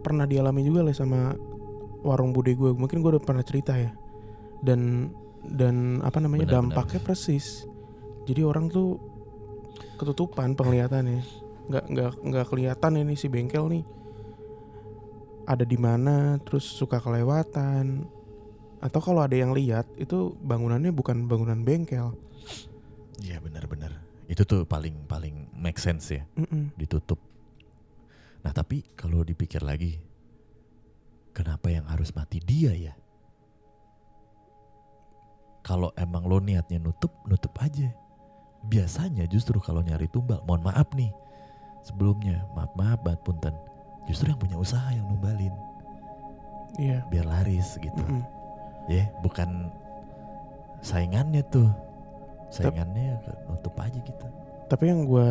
pernah 0.05 0.29
dialami 0.29 0.63
juga 0.63 0.87
lah 0.87 0.95
sama 0.95 1.35
warung 2.05 2.37
bude 2.37 2.53
gue. 2.53 2.71
Mungkin 2.77 3.01
gue 3.01 3.17
udah 3.17 3.25
pernah 3.25 3.43
cerita 3.43 3.75
ya. 3.75 3.91
Dan 4.61 5.11
dan 5.43 6.05
apa 6.05 6.21
namanya 6.21 6.47
Benar, 6.47 6.55
dampaknya 6.63 7.01
persis. 7.01 7.65
Jadi 8.29 8.45
orang 8.45 8.69
tuh 8.69 9.01
ketutupan 9.97 10.53
penglihatannya. 10.53 11.25
Nggak 11.73 11.85
nggak 11.89 12.13
nggak 12.23 12.47
kelihatan 12.53 12.93
ini 13.03 13.17
si 13.17 13.27
bengkel 13.33 13.67
nih 13.73 13.85
ada 15.49 15.65
di 15.65 15.81
mana, 15.81 16.37
terus 16.45 16.69
suka 16.69 17.01
kelewatan. 17.01 18.05
Atau 18.79 19.03
kalau 19.03 19.23
ada 19.23 19.35
yang 19.35 19.51
lihat 19.51 19.87
itu 19.99 20.35
bangunannya 20.39 20.95
bukan 20.95 21.27
bangunan 21.27 21.63
bengkel. 21.63 22.15
Iya 23.19 23.43
benar-benar 23.43 24.09
itu 24.29 24.45
tuh 24.45 24.69
paling 24.69 25.09
paling 25.09 25.49
make 25.57 25.81
sense 25.81 26.13
ya 26.13 26.21
Mm-mm. 26.37 26.69
ditutup 26.77 27.17
nah 28.45 28.53
tapi 28.53 28.85
kalau 28.93 29.25
dipikir 29.25 29.65
lagi 29.65 29.97
kenapa 31.33 31.73
yang 31.73 31.89
harus 31.89 32.13
mati 32.13 32.37
dia 32.37 32.77
ya 32.77 32.93
kalau 35.65 35.89
emang 35.97 36.29
lo 36.29 36.45
niatnya 36.45 36.77
nutup 36.77 37.11
nutup 37.25 37.57
aja 37.57 37.89
biasanya 38.69 39.25
justru 39.25 39.57
kalau 39.65 39.81
nyari 39.81 40.13
tumbal 40.13 40.45
mohon 40.45 40.61
maaf 40.61 40.93
nih 40.93 41.09
sebelumnya 41.81 42.45
maaf 42.53 42.71
maaf 42.77 43.01
banget 43.01 43.25
punten 43.25 43.57
justru 44.05 44.29
yang 44.29 44.39
punya 44.39 44.61
usaha 44.61 44.93
yang 44.93 45.09
numbalin 45.09 45.57
Iya. 46.77 47.01
biar 47.09 47.25
laris 47.27 47.81
gitu 47.81 48.05
Mm-mm. 48.05 48.23
Ya 48.89 49.05
bukan 49.21 49.69
saingannya 50.81 51.45
tuh 51.47 51.69
saingannya 52.49 53.13
ya 53.13 53.17
nutup 53.47 53.77
aja 53.77 53.99
gitu 53.99 54.27
Tapi 54.67 54.85
yang 54.85 55.05
gue 55.05 55.29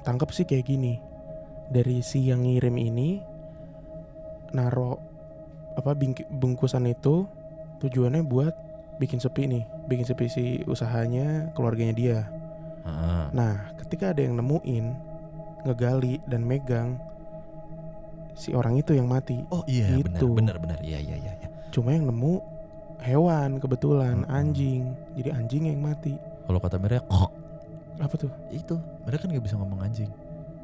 tangkap 0.00 0.32
sih 0.32 0.48
kayak 0.48 0.64
gini. 0.64 0.96
Dari 1.68 2.00
si 2.00 2.24
yang 2.24 2.48
ngirim 2.48 2.80
ini 2.80 3.20
naro 4.50 4.96
apa 5.76 5.92
bungkusan 6.32 6.88
itu 6.88 7.28
tujuannya 7.78 8.24
buat 8.24 8.56
bikin 8.96 9.20
sepi 9.20 9.44
nih, 9.46 9.64
bikin 9.84 10.08
sepi 10.08 10.26
si 10.26 10.44
usahanya, 10.64 11.52
keluarganya 11.52 11.92
dia. 11.92 12.18
Heeh. 12.82 13.24
Nah, 13.32 13.76
ketika 13.76 14.16
ada 14.16 14.24
yang 14.24 14.40
nemuin, 14.40 14.84
ngegali 15.64 16.24
dan 16.24 16.40
megang 16.40 16.96
si 18.32 18.56
orang 18.56 18.76
itu 18.76 18.96
yang 18.96 19.12
mati. 19.12 19.44
oh 19.52 19.60
iya 19.68 19.92
Gitu. 19.92 20.24
benar 20.24 20.56
benar 20.56 20.56
benar 20.56 20.78
iya 20.80 20.96
iya 20.96 21.16
iya 21.16 21.32
iya. 21.36 21.48
Cuma 21.68 21.92
yang 21.92 22.08
nemu 22.08 22.40
hewan 23.00 23.56
kebetulan 23.56 24.22
Mm-mm. 24.22 24.32
anjing. 24.32 24.82
Jadi 25.14 25.28
anjing 25.30 25.62
yang 25.66 25.80
mati. 25.80 26.14
kalau 26.44 26.58
kata 26.58 26.76
mereka 26.76 27.06
kok 27.06 27.30
Apa 27.96 28.14
tuh? 28.16 28.30
itu 28.50 28.74
mereka 29.02 29.22
kan 29.22 29.30
nggak 29.30 29.44
bisa 29.44 29.54
ngomong 29.54 29.80
anjing 29.80 30.10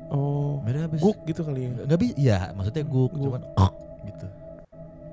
Oh, 0.06 0.62
mereka 0.62 0.86
habis 0.86 0.98
guk 1.00 1.18
gitu 1.24 1.42
kali 1.42 1.66
ya. 1.66 1.70
nggak 1.80 1.98
bisa 1.98 2.14
ya 2.16 2.38
maksudnya 2.52 2.82
guk, 2.82 3.10
Guk. 3.10 3.22
cuman 3.22 3.42
kok 3.52 3.72
gitu 4.04 4.26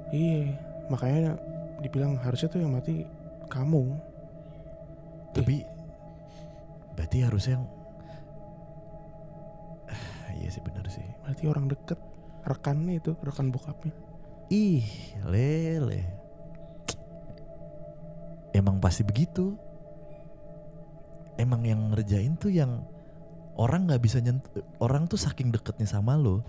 Iya, 0.10 0.54
makanya 0.88 1.34
dibilang 1.80 2.16
harusnya 2.16 2.48
tuh 2.48 2.60
yang 2.60 2.72
mati 2.72 3.04
kamu. 3.48 3.98
tapi 5.32 5.66
berarti 6.94 7.18
harusnya 7.22 7.58
yang 7.58 7.66
Ah, 9.90 10.02
iya 10.38 10.48
sih 10.48 10.62
benar 10.62 10.86
sih 10.88 11.06
Berarti 11.22 11.44
orang 11.46 11.66
deket 11.68 12.00
rekannya 12.44 12.98
itu, 12.98 13.14
rekan 13.20 13.50
bokapnya. 13.50 13.94
ih 14.48 14.86
lele 15.26 16.04
emang 18.54 18.78
pasti 18.78 19.02
begitu 19.02 19.58
emang 21.36 21.66
yang 21.66 21.90
ngerjain 21.90 22.38
tuh 22.38 22.50
yang 22.50 22.86
orang 23.56 23.86
nggak 23.86 24.02
bisa 24.02 24.18
nyentuh 24.18 24.50
orang 24.80 25.06
tuh 25.06 25.18
saking 25.18 25.50
deketnya 25.50 25.86
sama 25.86 26.14
lo 26.14 26.46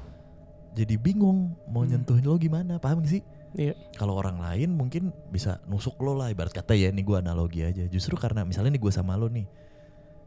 jadi 0.73 0.97
bingung 0.97 1.55
mau 1.67 1.83
Hmm. 1.83 1.97
nyentuhin 1.97 2.25
lo 2.25 2.37
gimana 2.37 2.77
paham 2.77 3.01
gak 3.01 3.13
sih 3.13 3.23
Iya. 3.55 3.71
kalau 3.95 4.19
orang 4.19 4.37
lain 4.37 4.75
mungkin 4.75 5.15
bisa 5.31 5.63
nusuk 5.65 5.95
lo 5.99 6.13
lah 6.13 6.27
ibarat 6.27 6.51
kata 6.51 6.75
ya 6.75 6.91
ini 6.91 7.01
gue 7.01 7.15
analogi 7.15 7.63
aja 7.63 7.87
justru 7.87 8.15
karena 8.15 8.43
misalnya 8.43 8.75
nih 8.75 8.83
gue 8.83 8.93
sama 8.93 9.15
lo 9.15 9.31
nih 9.31 9.47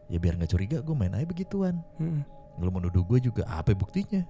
ya 0.08 0.18
biar 0.18 0.40
nggak 0.40 0.48
curiga 0.48 0.78
gue 0.80 0.96
main 0.96 1.12
aja 1.12 1.28
begituan 1.28 1.76
Mm-mm. 2.00 2.24
lo 2.58 2.72
mau 2.72 2.80
nuduh 2.80 3.04
gue 3.04 3.20
juga 3.22 3.44
apa 3.46 3.76
buktinya 3.76 4.24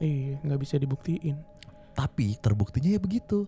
Iya, 0.00 0.40
nggak 0.40 0.60
bisa 0.60 0.74
dibuktiin. 0.76 1.36
tapi 1.92 2.32
terbuktinya 2.34 2.88
ya 2.88 2.98
begitu 2.98 3.44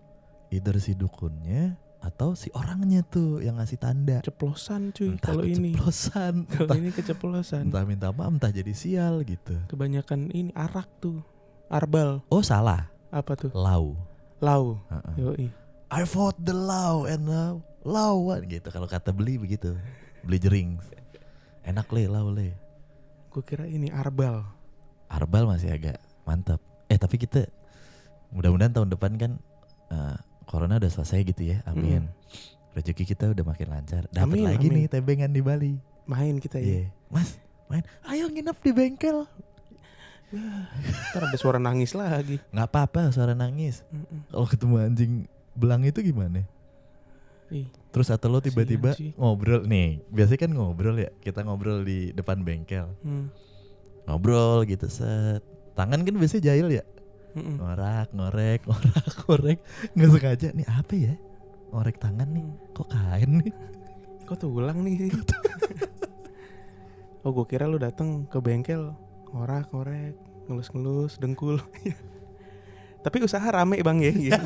either 0.47 0.77
si 0.77 0.93
dukunnya 0.93 1.75
atau 2.03 2.35
si 2.35 2.51
orangnya 2.51 2.99
tuh 3.01 3.39
yang 3.39 3.55
ngasih 3.55 3.79
tanda 3.79 4.19
Ceplosan 4.19 4.91
cuy 4.91 5.15
kalau 5.17 5.41
ini. 5.41 5.71
keceplosan 5.71 6.33
Kalau 6.53 6.75
ini 6.75 6.91
keceplosan. 6.91 7.63
entah 7.65 7.83
minta 7.83 8.11
maaf 8.11 8.27
entah 8.29 8.51
jadi 8.51 8.71
sial 8.71 9.23
gitu 9.23 9.55
Kebanyakan 9.65 10.27
ini 10.29 10.51
arak 10.51 10.91
tuh. 10.99 11.23
Arbal. 11.65 12.19
oh 12.27 12.43
salah 12.43 12.91
Apa 13.07 13.33
tuh? 13.33 13.49
lau 13.49 13.95
Lau. 14.37 14.75
Heeh. 14.85 15.13
Yoi. 15.17 15.47
I 15.87 16.03
fought 16.03 16.35
the 16.37 16.51
law 16.51 17.05
and 17.05 17.23
now 17.23 17.63
lawan 17.81 18.43
gitu 18.45 18.67
kalau 18.67 18.85
kata 18.85 19.09
beli 19.09 19.37
begitu 19.37 19.71
beli 20.19 20.37
jering 20.37 20.69
enak 21.61 21.87
le 21.87 22.03
lau 22.05 22.27
le 22.27 22.51
Gue 23.27 23.41
kira 23.41 23.63
ini 23.63 23.87
arbal. 23.87 24.43
arbal 25.07 25.47
masih 25.47 25.71
agak 25.71 25.97
mantap 26.21 26.59
eh 26.85 26.95
tapi 26.95 27.15
kita 27.15 27.47
mudah-mudahan 28.29 28.73
tahun 28.73 28.89
depan 28.89 29.11
kan 29.15 29.31
eh, 29.87 30.17
corona 30.45 30.79
udah 30.79 30.91
selesai 30.91 31.23
gitu 31.27 31.41
ya 31.43 31.63
amin. 31.67 32.07
Rezeki 32.73 33.05
kita 33.05 33.29
udah 33.29 33.45
makin 33.45 33.67
lancar. 33.69 34.09
Dapat 34.09 34.37
lagi 34.41 34.67
amin. 34.67 34.77
nih 34.81 34.85
tembengan 34.89 35.29
di 35.29 35.41
Bali. 35.45 35.73
Main 36.09 36.41
kita 36.41 36.57
ya. 36.57 36.89
mas 37.13 37.37
main. 37.69 37.85
Ayo 38.09 38.27
nginep 38.27 38.57
di 38.59 38.71
bengkel. 38.73 39.29
Ntar 40.33 41.29
ada 41.29 41.37
suara 41.37 41.61
nangis 41.61 41.93
lagi. 41.93 42.41
nggak 42.49 42.67
apa-apa 42.67 43.13
suara 43.13 43.37
nangis. 43.37 43.85
Kalau 44.33 44.49
ketemu 44.49 44.75
anjing 44.81 45.13
belang 45.53 45.85
itu 45.85 46.01
gimana? 46.01 46.41
Ih, 47.53 47.69
terus 47.93 48.09
atau 48.09 48.33
lo 48.33 48.41
tiba-tiba 48.41 48.97
ngobrol 49.13 49.61
nih 49.69 50.01
biasanya 50.09 50.39
kan 50.41 50.51
ngobrol 50.57 50.97
ya 50.97 51.13
kita 51.21 51.45
ngobrol 51.45 51.85
di 51.85 52.09
depan 52.09 52.41
bengkel. 52.41 52.89
Hmm. 53.05 53.29
ngobrol 54.09 54.65
gitu 54.65 54.89
set. 54.89 55.45
Tangan 55.77 56.01
kan 56.01 56.15
biasanya 56.17 56.43
jahil 56.49 56.67
ya 56.81 56.83
Mm-mm. 57.33 57.57
ngorak 57.57 58.13
ngorek 58.13 58.61
ngorak 58.69 59.09
ngorek 59.25 59.59
nggak 59.97 60.09
sengaja 60.13 60.47
nih 60.53 60.67
apa 60.69 60.93
ya 60.93 61.13
ngorek 61.73 61.97
tangan 61.97 62.29
nih 62.29 62.45
kok 62.77 62.93
kain 62.93 63.41
nih 63.41 63.53
Kok 64.23 64.39
tulang 64.39 64.87
nih? 64.87 65.11
oh, 67.27 67.31
gue 67.35 67.45
kira 67.47 67.67
lu 67.67 67.75
datang 67.75 68.23
ke 68.31 68.39
bengkel 68.39 68.95
ngorak-ngorek, 69.35 70.15
ngelus-ngelus, 70.47 71.19
dengkul. 71.19 71.59
Tapi 73.03 73.17
usaha 73.19 73.43
rame 73.43 73.83
bang 73.83 73.99
ya. 73.99 74.13
gitu. 74.15 74.43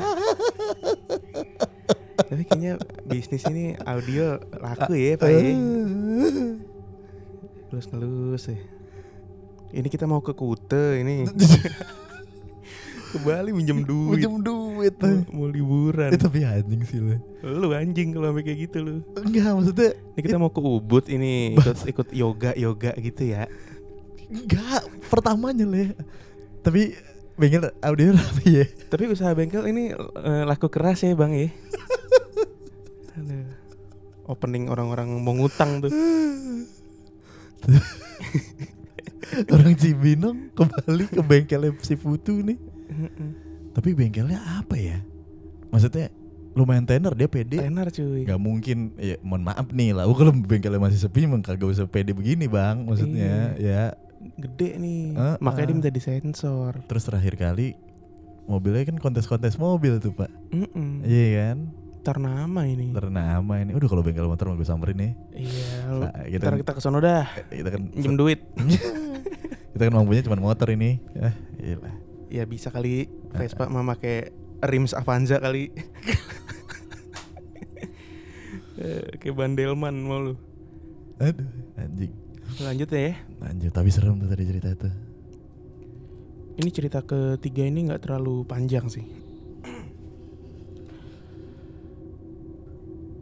Tapi 2.18 2.42
kayaknya 2.42 2.74
bisnis 3.06 3.46
ini 3.46 3.78
audio 3.86 4.42
laku 4.58 4.98
ya 4.98 5.14
pak 5.14 5.30
ya. 5.30 5.54
Ngelus-ngelus 7.70 8.50
ya. 8.50 8.58
Ini 9.78 9.86
kita 9.86 10.10
mau 10.10 10.18
ke 10.18 10.34
Kute 10.34 10.98
ini. 10.98 11.22
Ke 13.08 13.16
Bali 13.18 13.50
minjem 13.50 13.80
duit. 13.80 14.16
Pinjem 14.16 14.38
duit 14.38 14.94
Mau, 14.94 15.18
mau 15.34 15.46
liburan. 15.46 16.08
Eh, 16.08 16.16
tapi 16.16 16.42
anjing 16.42 16.80
sih 16.82 16.98
lo 16.98 17.14
Lu 17.40 17.70
anjing 17.70 18.10
kalau 18.10 18.28
sampai 18.28 18.42
kayak 18.42 18.58
gitu 18.64 18.76
lu. 18.78 18.94
enggak 19.16 19.48
maksudnya 19.50 19.88
Ini 20.12 20.20
kita 20.20 20.36
mau 20.36 20.48
ke 20.48 20.58
Ubud 20.58 21.04
ini 21.06 21.50
ikut 21.54 21.76
ikut 21.86 22.06
yoga 22.12 22.50
yoga 22.54 22.90
gitu 22.94 23.22
ya. 23.24 23.46
enggak 24.28 24.84
pertamanya 25.08 25.64
le 25.64 25.96
tapi 26.58 26.92
bengkel 27.34 27.70
audio 27.80 28.12
rapi 28.12 28.44
ya 28.52 28.64
Tapi 28.86 29.02
usaha 29.08 29.32
bengkel 29.32 29.64
ini 29.66 29.94
eh, 29.94 30.42
laku 30.44 30.68
keras 30.68 31.00
ya 31.00 31.12
bang 31.12 31.32
ya. 31.32 31.48
Opening 34.28 34.68
orang-orang 34.68 35.08
mau 35.16 35.32
ngutang 35.32 35.80
tuh. 35.80 35.88
orang 39.48 39.72
Cibinong 39.74 40.50
kembali 40.52 41.04
ke 41.06 41.20
bengkelnya 41.20 41.70
si 41.80 41.94
Putu 41.94 42.40
nih 42.40 42.56
tapi 43.70 43.88
bengkelnya 43.92 44.38
apa 44.58 44.74
ya 44.74 44.98
maksudnya 45.68 46.10
lumayan 46.50 46.82
tenar 46.82 47.12
dia 47.12 47.26
pede 47.26 47.60
Tenar 47.60 47.86
cuy. 47.88 48.26
nggak 48.26 48.40
mungkin 48.40 48.78
ya 48.96 49.14
mohon 49.20 49.44
maaf 49.44 49.68
nih 49.68 49.92
lah 49.92 50.08
kalau 50.08 50.34
bengkelnya 50.34 50.80
masih 50.80 50.98
sepi 50.98 51.24
emang 51.24 51.38
kagak 51.38 51.68
usah 51.68 51.84
pede 51.84 52.10
begini 52.10 52.46
bang 52.46 52.82
maksudnya 52.82 53.54
ya 53.54 53.94
Gede 54.18 54.74
nih. 54.74 55.14
Eh, 55.14 55.36
Makanya 55.38 55.62
eh. 55.62 55.68
dia 55.68 55.76
minta 55.76 55.90
disensor. 55.92 56.82
terus 56.84 57.06
terakhir 57.06 57.38
kali 57.38 57.78
mobilnya 58.44 58.82
kan 58.82 58.98
kontes-kontes 58.98 59.54
mobil 59.54 59.98
tuh 59.98 60.10
pak 60.10 60.26
Mm-mm. 60.50 61.06
iya 61.06 61.54
kan 61.54 61.70
Ternama 61.98 62.64
ini. 62.64 62.90
ternama 62.90 63.60
ini 63.60 63.70
udah 63.70 63.86
kalau 63.86 64.00
bengkel 64.00 64.24
motor 64.24 64.48
mau 64.48 64.56
gue 64.56 64.64
samperin 64.64 64.96
nih 64.96 65.12
Iya. 65.36 65.70
Nah, 66.00 66.12
kita 66.24 66.40
Ntar 66.40 66.50
kan, 66.50 66.58
kita 66.58 66.72
kesono 66.74 66.98
dah. 66.98 67.26
kita 67.46 67.68
kan 67.68 67.82
Minjem 67.92 68.14
duit. 68.16 68.40
kita 69.72 69.82
kan 69.84 69.94
mampunya 69.94 70.24
cuma 70.24 70.40
motor 70.40 70.66
ini 70.68 70.98
ya 71.12 71.30
iyalah 71.60 71.94
Ya 72.28 72.44
bisa 72.44 72.68
kali 72.68 73.08
Vespa 73.32 73.66
mah 73.66 73.84
pakai 73.88 74.30
rims 74.62 74.92
Avanza 74.92 75.38
kali. 75.38 75.72
Eh, 78.78 79.18
Kayak 79.18 79.34
bandelman 79.34 79.90
mau 79.98 80.22
lu. 80.22 80.34
aduh 81.18 81.42
anjing 81.74 82.14
Lanjut 82.58 82.86
ya. 82.88 83.18
lanjut 83.38 83.74
tapi 83.74 83.90
serem 83.90 84.14
tuh 84.16 84.30
tadi 84.30 84.46
cerita 84.46 84.70
itu 84.70 84.86
Ini 86.56 86.70
cerita 86.70 87.02
ketiga 87.02 87.62
ini 87.64 87.86
nggak 87.86 88.02
terlalu 88.04 88.42
panjang 88.44 88.86
sih. 88.86 89.02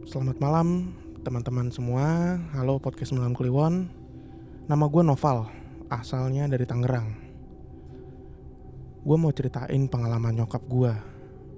Selamat 0.03 0.37
malam 0.37 0.93
teman-teman 1.21 1.69
semua. 1.69 2.37
Halo 2.51 2.77
podcast 2.77 3.11
Malam 3.11 3.33
Kliwon. 3.33 3.89
Nama 4.65 4.85
gue 4.85 5.03
Noval, 5.03 5.49
asalnya 5.87 6.45
dari 6.45 6.65
Tangerang. 6.65 7.26
Gue 9.07 9.15
mau 9.15 9.31
ceritain 9.31 9.87
pengalaman 9.87 10.35
nyokap 10.35 10.67
gue 10.67 10.91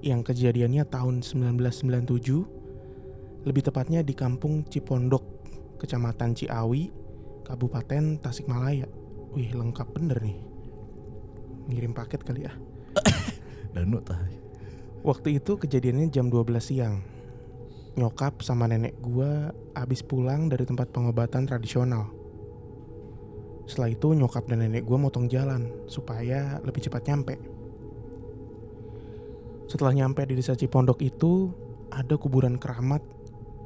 yang 0.06 0.22
kejadiannya 0.22 0.86
tahun 0.86 1.26
1997, 1.26 3.42
lebih 3.42 3.66
tepatnya 3.66 4.06
di 4.06 4.14
kampung 4.14 4.62
Cipondok, 4.70 5.26
kecamatan 5.82 6.38
Ciawi, 6.38 6.94
Kabupaten 7.42 8.22
Tasikmalaya. 8.22 8.86
Wih 9.34 9.50
lengkap 9.50 9.98
bener 9.98 10.22
nih. 10.22 10.38
Ngirim 11.74 11.98
paket 11.98 12.22
kali 12.22 12.46
ya. 12.46 12.54
Danu 13.74 13.98
tah 14.06 14.22
Waktu 15.02 15.42
itu 15.42 15.58
kejadiannya 15.58 16.14
jam 16.14 16.30
12 16.30 16.54
siang. 16.62 17.02
Nyokap 17.98 18.46
sama 18.46 18.70
nenek 18.70 18.94
gua 19.02 19.50
abis 19.74 20.06
pulang 20.06 20.54
dari 20.54 20.70
tempat 20.70 20.94
pengobatan 20.94 21.50
tradisional. 21.50 22.19
Setelah 23.70 23.94
itu 23.94 24.18
nyokap 24.18 24.50
dan 24.50 24.66
nenek 24.66 24.82
gua 24.82 24.98
motong 24.98 25.30
jalan 25.30 25.70
supaya 25.86 26.58
lebih 26.66 26.82
cepat 26.82 27.06
nyampe. 27.06 27.38
Setelah 29.70 29.94
nyampe 29.94 30.26
di 30.26 30.34
desa 30.34 30.58
Cipondok 30.58 30.98
itu 31.06 31.54
ada 31.94 32.18
kuburan 32.18 32.58
keramat 32.58 33.06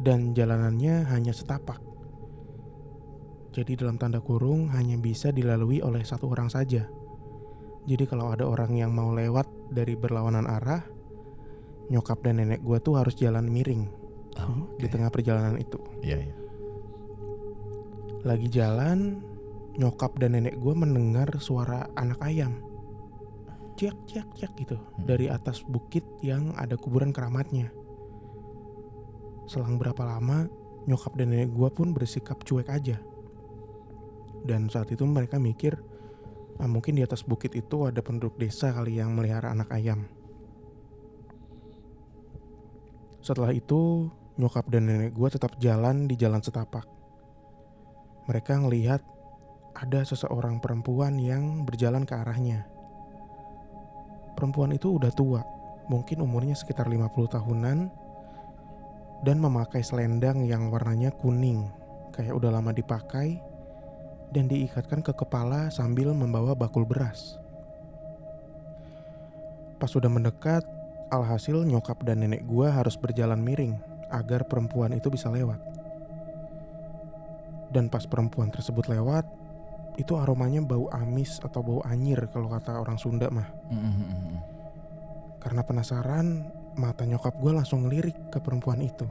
dan 0.03 0.35
jalanannya 0.35 1.07
hanya 1.07 1.31
setapak. 1.31 1.79
Jadi 3.55 3.79
dalam 3.79 3.95
tanda 3.95 4.19
kurung 4.19 4.67
hanya 4.75 4.99
bisa 4.99 5.31
dilalui 5.31 5.79
oleh 5.79 6.03
satu 6.03 6.27
orang 6.27 6.51
saja. 6.51 6.83
Jadi 7.87 8.03
kalau 8.03 8.35
ada 8.35 8.43
orang 8.43 8.75
yang 8.75 8.91
mau 8.91 9.15
lewat 9.15 9.47
dari 9.71 9.95
berlawanan 9.95 10.43
arah, 10.43 10.83
nyokap 11.87 12.19
dan 12.27 12.43
nenek 12.43 12.59
gue 12.59 12.77
tuh 12.83 12.99
harus 12.99 13.15
jalan 13.15 13.47
miring 13.47 14.03
Oh, 14.41 14.65
di 14.81 14.89
tengah 14.89 15.13
perjalanan 15.13 15.61
itu. 15.61 15.77
Iya, 16.01 16.17
iya. 16.25 16.35
Lagi 18.25 18.47
jalan, 18.49 19.21
nyokap 19.73 20.21
dan 20.21 20.37
nenek 20.37 20.61
gue 20.61 20.73
mendengar 20.77 21.29
suara 21.41 21.89
anak 21.97 22.21
ayam. 22.21 22.61
Ciak, 23.73 23.97
ciak, 24.05 24.27
ciak 24.37 24.53
gitu. 24.61 24.77
Hmm. 24.77 25.09
Dari 25.09 25.27
atas 25.33 25.65
bukit 25.65 26.05
yang 26.21 26.53
ada 26.53 26.77
kuburan 26.77 27.09
keramatnya. 27.09 27.73
Selang 29.49 29.81
berapa 29.81 29.99
lama, 30.05 30.45
nyokap 30.85 31.17
dan 31.17 31.33
nenek 31.33 31.51
gue 31.51 31.69
pun 31.73 31.89
bersikap 31.91 32.45
cuek 32.45 32.69
aja. 32.69 33.01
Dan 34.43 34.69
saat 34.69 34.93
itu 34.93 35.01
mereka 35.07 35.41
mikir, 35.41 35.73
ah, 36.61 36.69
mungkin 36.69 36.99
di 36.99 37.03
atas 37.03 37.25
bukit 37.25 37.57
itu 37.57 37.89
ada 37.89 38.03
penduduk 38.05 38.37
desa 38.37 38.69
kali 38.69 39.01
yang 39.01 39.17
melihara 39.17 39.49
anak 39.49 39.73
ayam. 39.73 40.05
Setelah 43.23 43.55
itu, 43.55 44.11
nyokap 44.37 44.67
dan 44.69 44.85
nenek 44.85 45.15
gue 45.15 45.29
tetap 45.31 45.57
jalan 45.57 46.05
di 46.05 46.13
jalan 46.19 46.43
setapak. 46.43 46.85
Mereka 48.27 48.67
ngelihat 48.67 49.12
ada 49.73 50.05
seseorang 50.05 50.61
perempuan 50.61 51.17
yang 51.17 51.65
berjalan 51.65 52.05
ke 52.05 52.13
arahnya. 52.13 52.69
Perempuan 54.33 54.73
itu 54.73 54.97
udah 54.97 55.09
tua, 55.13 55.41
mungkin 55.89 56.21
umurnya 56.21 56.57
sekitar 56.57 56.89
50 56.89 57.09
tahunan 57.37 57.77
dan 59.23 59.37
memakai 59.39 59.81
selendang 59.81 60.43
yang 60.45 60.69
warnanya 60.69 61.13
kuning, 61.13 61.69
kayak 62.11 62.35
udah 62.35 62.53
lama 62.53 62.75
dipakai 62.75 63.39
dan 64.33 64.49
diikatkan 64.49 65.05
ke 65.05 65.13
kepala 65.13 65.69
sambil 65.69 66.11
membawa 66.11 66.57
bakul 66.57 66.83
beras. 66.83 67.37
Pas 69.77 69.91
sudah 69.91 70.09
mendekat, 70.09 70.65
alhasil 71.13 71.61
nyokap 71.67 72.01
dan 72.01 72.25
nenek 72.25 72.41
gua 72.49 72.73
harus 72.73 72.97
berjalan 72.97 73.37
miring 73.37 73.77
agar 74.09 74.45
perempuan 74.45 74.93
itu 74.97 75.09
bisa 75.13 75.29
lewat. 75.29 75.59
Dan 77.73 77.89
pas 77.89 78.05
perempuan 78.05 78.53
tersebut 78.53 78.85
lewat, 78.89 79.25
itu 79.97 80.17
aromanya 80.17 80.61
bau 80.65 80.89
amis 80.89 81.37
atau 81.43 81.61
bau 81.61 81.79
anyir 81.85 82.25
kalau 82.33 82.49
kata 82.49 82.81
orang 82.81 82.97
Sunda 82.97 83.29
mah. 83.29 83.45
Mm, 83.69 83.77
mm, 83.77 83.93
mm, 83.93 84.09
mm. 84.09 84.39
Karena 85.37 85.61
penasaran, 85.61 86.27
mata 86.79 87.05
nyokap 87.05 87.35
gue 87.37 87.51
langsung 87.53 87.85
ngelirik 87.85 88.33
ke 88.33 88.39
perempuan 88.41 88.81
itu. 88.81 89.05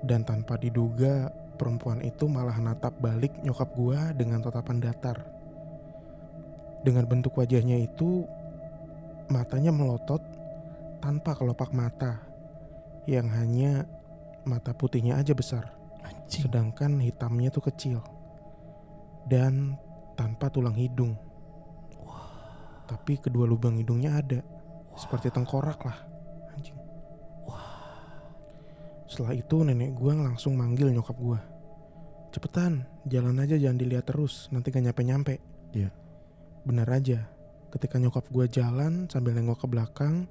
Dan 0.00 0.24
tanpa 0.24 0.56
diduga, 0.56 1.28
perempuan 1.60 2.00
itu 2.00 2.24
malah 2.24 2.56
natap 2.56 2.96
balik 2.96 3.36
nyokap 3.44 3.68
gue 3.76 3.98
dengan 4.16 4.40
tatapan 4.40 4.80
datar. 4.80 5.18
Dengan 6.80 7.04
bentuk 7.04 7.36
wajahnya 7.36 7.76
itu, 7.76 8.24
matanya 9.28 9.68
melotot 9.68 10.24
tanpa 11.04 11.36
kelopak 11.36 11.76
mata, 11.76 12.24
yang 13.04 13.28
hanya 13.28 13.84
mata 14.48 14.72
putihnya 14.72 15.20
aja 15.20 15.36
besar, 15.36 15.68
Anjing. 16.00 16.48
sedangkan 16.48 16.96
hitamnya 17.04 17.52
tuh 17.52 17.68
kecil. 17.68 18.00
Dan 19.28 19.76
tanpa 20.14 20.52
tulang 20.52 20.76
hidung. 20.76 21.16
Tapi 22.90 23.22
kedua 23.22 23.46
lubang 23.46 23.78
hidungnya 23.78 24.18
ada. 24.18 24.40
Seperti 24.98 25.30
tengkorak 25.30 25.80
lah. 25.86 25.98
Anjing. 26.52 26.76
Setelah 29.10 29.34
itu 29.34 29.62
nenek 29.62 29.94
gue 29.94 30.12
langsung 30.14 30.54
manggil 30.54 30.90
nyokap 30.94 31.18
gue. 31.18 31.40
Cepetan, 32.30 32.86
jalan 33.10 33.42
aja 33.42 33.58
jangan 33.58 33.78
dilihat 33.78 34.06
terus, 34.06 34.46
nanti 34.54 34.70
gak 34.70 34.86
nyampe-nyampe. 34.86 35.42
Iya. 35.74 35.90
Bener 36.62 36.86
aja, 36.86 37.26
ketika 37.74 37.98
nyokap 37.98 38.30
gue 38.30 38.46
jalan 38.46 39.10
sambil 39.10 39.34
nengok 39.34 39.62
ke 39.62 39.66
belakang, 39.66 40.30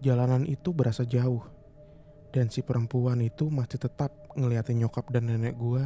jalanan 0.00 0.48
itu 0.48 0.72
berasa 0.72 1.04
jauh. 1.04 1.44
Dan 2.32 2.48
si 2.48 2.64
perempuan 2.64 3.20
itu 3.20 3.52
masih 3.52 3.76
tetap 3.76 4.12
ngeliatin 4.32 4.80
nyokap 4.80 5.12
dan 5.12 5.28
nenek 5.28 5.52
gue 5.60 5.84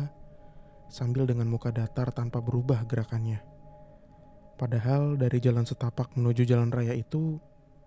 sambil 0.87 1.27
dengan 1.27 1.51
muka 1.51 1.75
datar 1.75 2.11
tanpa 2.15 2.39
berubah 2.39 2.87
gerakannya. 2.87 3.43
Padahal 4.57 5.21
dari 5.21 5.37
jalan 5.37 5.69
setapak 5.69 6.17
menuju 6.17 6.49
jalan 6.49 6.73
raya 6.73 6.97
itu 6.97 7.37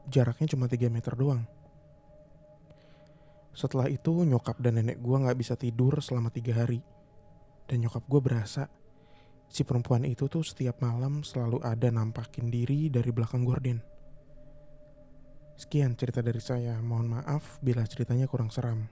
jaraknya 0.05 0.53
cuma 0.53 0.69
3 0.69 0.89
meter 0.93 1.17
doang. 1.17 1.41
Setelah 3.57 3.89
itu 3.89 4.23
nyokap 4.23 4.61
dan 4.61 4.77
nenek 4.77 5.01
gue 5.01 5.17
gak 5.17 5.37
bisa 5.37 5.57
tidur 5.57 5.97
selama 5.99 6.29
tiga 6.29 6.61
hari. 6.61 6.79
Dan 7.65 7.85
nyokap 7.85 8.05
gue 8.05 8.21
berasa 8.21 8.69
si 9.49 9.65
perempuan 9.65 10.05
itu 10.05 10.29
tuh 10.29 10.45
setiap 10.45 10.77
malam 10.85 11.25
selalu 11.25 11.57
ada 11.65 11.89
nampakin 11.89 12.53
diri 12.53 12.93
dari 12.93 13.09
belakang 13.09 13.41
gorden. 13.41 13.81
Sekian 15.59 15.97
cerita 15.99 16.23
dari 16.23 16.39
saya. 16.39 16.79
Mohon 16.79 17.19
maaf 17.19 17.59
bila 17.59 17.83
ceritanya 17.83 18.29
kurang 18.29 18.53
seram. 18.53 18.87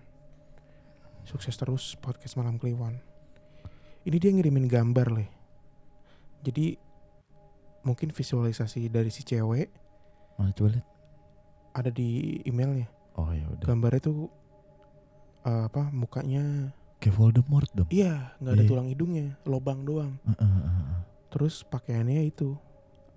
Sukses 1.24 1.56
terus 1.56 1.96
podcast 1.96 2.36
Malam 2.36 2.60
Kliwon. 2.60 3.17
Ini 4.08 4.18
dia 4.18 4.32
ngirimin 4.32 4.66
gambar 4.66 5.08
leh. 5.12 5.30
Jadi 6.40 6.80
mungkin 7.84 8.10
visualisasi 8.10 8.88
dari 8.88 9.08
si 9.08 9.24
cewek 9.24 9.68
Mana 10.36 10.52
coba 10.52 10.76
lihat? 10.76 10.86
ada 11.74 11.90
di 11.90 12.08
emailnya. 12.44 12.88
Oh 13.14 13.28
ya 13.30 13.44
udah. 13.48 13.66
Gambarnya 13.66 14.02
tuh 14.02 14.32
eh, 15.44 15.64
apa 15.66 15.92
mukanya 15.92 16.72
Kayak 16.98 17.14
Voldemort 17.14 17.70
dong. 17.74 17.90
iya 17.90 18.34
nggak 18.40 18.54
ada 18.54 18.64
Iya. 18.64 18.70
tulang 18.70 18.88
hidungnya, 18.88 19.28
lobang 19.44 19.84
doang. 19.84 20.18
Heeh, 20.24 20.40
heeh, 20.42 20.74
heeh. 20.74 21.02
Terus 21.30 21.62
pakaiannya 21.64 22.26
itu 22.26 22.58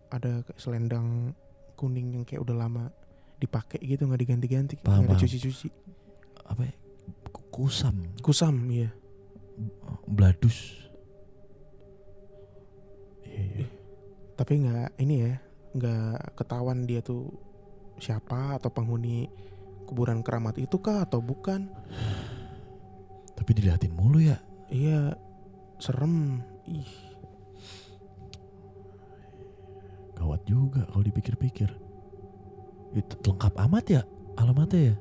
ada 0.08 0.42
selendang 0.54 1.32
kuning 1.74 2.12
yang 2.12 2.24
kayak 2.24 2.42
udah 2.42 2.56
lama 2.58 2.92
dipakai 3.38 3.80
gitu 3.80 4.04
nggak 4.04 4.20
diganti-ganti, 4.20 4.74
nggak 4.76 5.16
dicuci-cuci. 5.16 5.68
Apa 6.44 6.62
ya? 6.62 6.74
Ku- 7.30 7.48
Kusam, 7.50 7.96
Kusam 8.20 8.68
iya. 8.68 8.92
Bladus. 10.08 10.76
Iya, 13.24 13.44
iya. 13.62 13.68
Tapi 14.34 14.52
nggak 14.64 14.88
ini 15.00 15.14
ya, 15.28 15.34
nggak 15.76 16.36
ketahuan 16.36 16.88
dia 16.88 17.04
tuh 17.04 17.28
siapa 18.00 18.56
atau 18.56 18.72
penghuni 18.72 19.28
kuburan 19.84 20.24
keramat 20.24 20.56
itu 20.56 20.80
kah 20.80 21.04
atau 21.04 21.20
bukan? 21.20 21.68
Tapi 23.36 23.50
diliatin 23.52 23.92
mulu 23.92 24.20
ya. 24.22 24.38
Iya, 24.70 25.18
serem. 25.82 26.44
Ih, 26.70 27.10
Gawat 30.20 30.44
juga 30.44 30.84
kalau 30.92 31.00
dipikir-pikir. 31.00 31.72
Itu 32.92 33.14
lengkap 33.24 33.54
amat 33.66 33.84
ya 33.88 34.02
alamatnya 34.36 34.92
ya. 34.92 34.96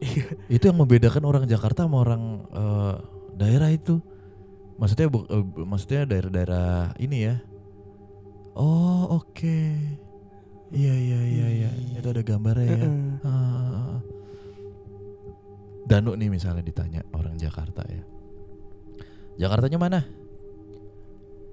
Iya. 0.00 0.24
itu 0.48 0.64
yang 0.64 0.80
membedakan 0.80 1.22
orang 1.28 1.44
Jakarta 1.44 1.84
sama 1.84 2.00
orang 2.00 2.22
eh, 2.48 2.94
daerah 3.36 3.68
itu. 3.68 4.00
Maksudnya 4.80 5.12
bu- 5.12 5.28
maksudnya 5.68 6.08
daerah-daerah 6.08 6.96
ini 6.96 7.28
ya. 7.28 7.36
Oh, 8.56 9.20
oke. 9.20 9.60
Iya, 10.72 10.94
iya, 10.96 11.20
iya, 11.20 11.46
iya. 11.52 11.70
Itu 12.00 12.08
ada 12.08 12.24
gambarnya 12.24 12.64
ya. 12.64 12.76
Heeh. 12.80 13.12
Ah. 13.28 14.00
Danu 15.84 16.16
nih 16.16 16.32
misalnya 16.32 16.64
ditanya 16.64 17.04
orang 17.12 17.36
Jakarta 17.36 17.84
ya. 17.84 18.00
Jakartanya 19.36 19.76
mana? 19.76 20.00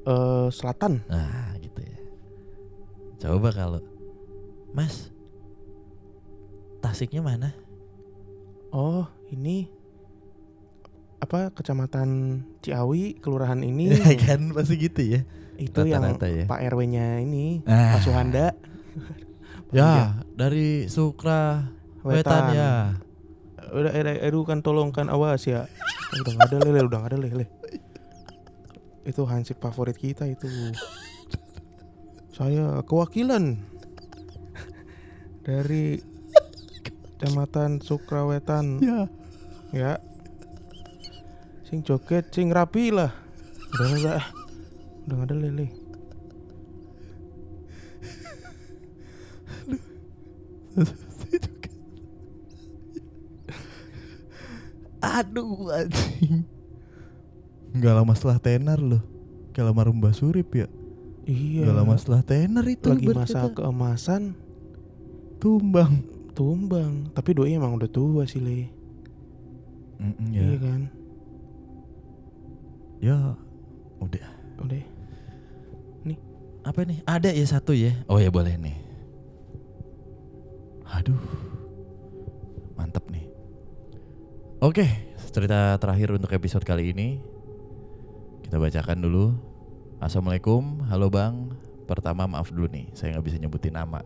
Eh, 0.07 0.47
selatan. 0.55 1.03
Nah, 1.11 1.51
gitu 1.59 1.83
ya. 1.83 1.99
Coba 3.27 3.51
kalau 3.51 3.81
Mas 4.71 5.11
Tasiknya 6.79 7.19
mana? 7.19 7.51
Oh, 8.69 9.03
ini 9.29 9.67
apa 11.17 11.49
kecamatan 11.49 12.09
Ciawi, 12.61 13.17
kelurahan 13.17 13.59
ini 13.59 13.89
kan 14.23 14.53
pasti 14.53 14.77
gitu 14.77 15.01
ya. 15.01 15.21
itu 15.57 15.73
yang 15.83 16.05
Rata-rata 16.05 16.27
ya. 16.29 16.45
Pak 16.45 16.59
RW-nya 16.69 17.17
ini, 17.19 17.65
Ah. 17.65 17.97
Pak 17.97 18.01
Suhanda. 18.03 18.47
Ya, 19.67 20.23
dari 20.31 20.87
Sukra 20.87 21.67
Wetan 21.99 22.55
ya. 22.55 22.71
Udah, 23.67 23.91
eh, 23.91 24.23
Edu 24.23 24.47
kan 24.47 24.63
tolongkan 24.63 25.11
awas 25.11 25.43
ya. 25.43 25.67
udah 26.15 26.31
nggak 26.31 26.47
ada 26.47 26.57
lele, 26.63 26.79
udah 26.87 26.97
nggak 26.97 27.11
ada 27.11 27.19
lele. 27.19 27.45
Itu 29.03 29.27
hansip 29.27 29.59
favorit 29.59 29.99
kita 29.99 30.23
itu. 30.23 30.47
Saya 32.31 32.79
kewakilan 32.79 33.59
dari 35.43 35.99
Kecamatan 37.17 37.81
Sukrawetan 37.81 38.77
Ya. 38.77 39.09
ya. 39.73 39.93
Sing 41.65 41.81
joget, 41.81 42.29
sing 42.29 42.53
rapi 42.53 42.93
lah. 42.93 43.09
Udah 43.73 43.87
enggak, 43.89 44.15
ah. 44.21 44.27
udah 45.09 45.17
ada 45.25 45.33
lele. 45.33 45.67
Aduh 55.01 55.73
anjing. 55.73 56.45
Nggak 57.73 57.93
lama 57.97 58.13
setelah 58.13 58.39
tenar 58.41 58.77
loh. 58.77 59.01
Kayak 59.53 59.73
lama 59.73 59.89
Mbak 59.89 60.13
Surip 60.13 60.49
ya. 60.53 60.69
Iya. 61.25 61.65
Nggak 61.65 61.77
lama 61.81 61.93
setelah 61.97 62.21
tenar 62.21 62.65
itu. 62.69 62.87
lagi 62.93 63.07
masa 63.09 63.49
keemasan 63.49 64.37
tumbang. 65.41 66.16
Tumbang. 66.37 67.09
Tapi 67.17 67.33
doi 67.33 67.57
emang 67.57 67.73
udah 67.73 67.89
tua 67.89 68.29
sih 68.29 68.37
le. 68.37 68.69
Mm-mm, 69.97 70.29
Iya 70.29 70.45
ya. 70.45 70.57
kan. 70.61 70.81
ya 73.01 73.17
udah. 73.97 74.27
Udah. 74.61 74.97
Apa 76.67 76.83
nih? 76.83 76.99
Ada 77.07 77.31
ya 77.31 77.47
satu 77.47 77.71
ya. 77.71 77.95
Oh 78.11 78.19
ya 78.19 78.27
boleh 78.27 78.59
nih. 78.59 78.75
Aduh. 80.83 81.15
Mantep 82.75 83.07
nih. 83.07 83.23
Oke, 84.59 84.83
cerita 85.31 85.79
terakhir 85.79 86.11
untuk 86.11 86.27
episode 86.35 86.67
kali 86.67 86.91
ini. 86.91 87.23
Kita 88.43 88.59
bacakan 88.59 88.99
dulu. 88.99 89.31
Assalamualaikum, 90.03 90.83
halo 90.91 91.07
bang. 91.07 91.55
Pertama 91.87 92.27
maaf 92.27 92.51
dulu 92.51 92.67
nih, 92.67 92.91
saya 92.91 93.15
nggak 93.15 93.25
bisa 93.31 93.39
nyebutin 93.39 93.71
nama. 93.71 94.03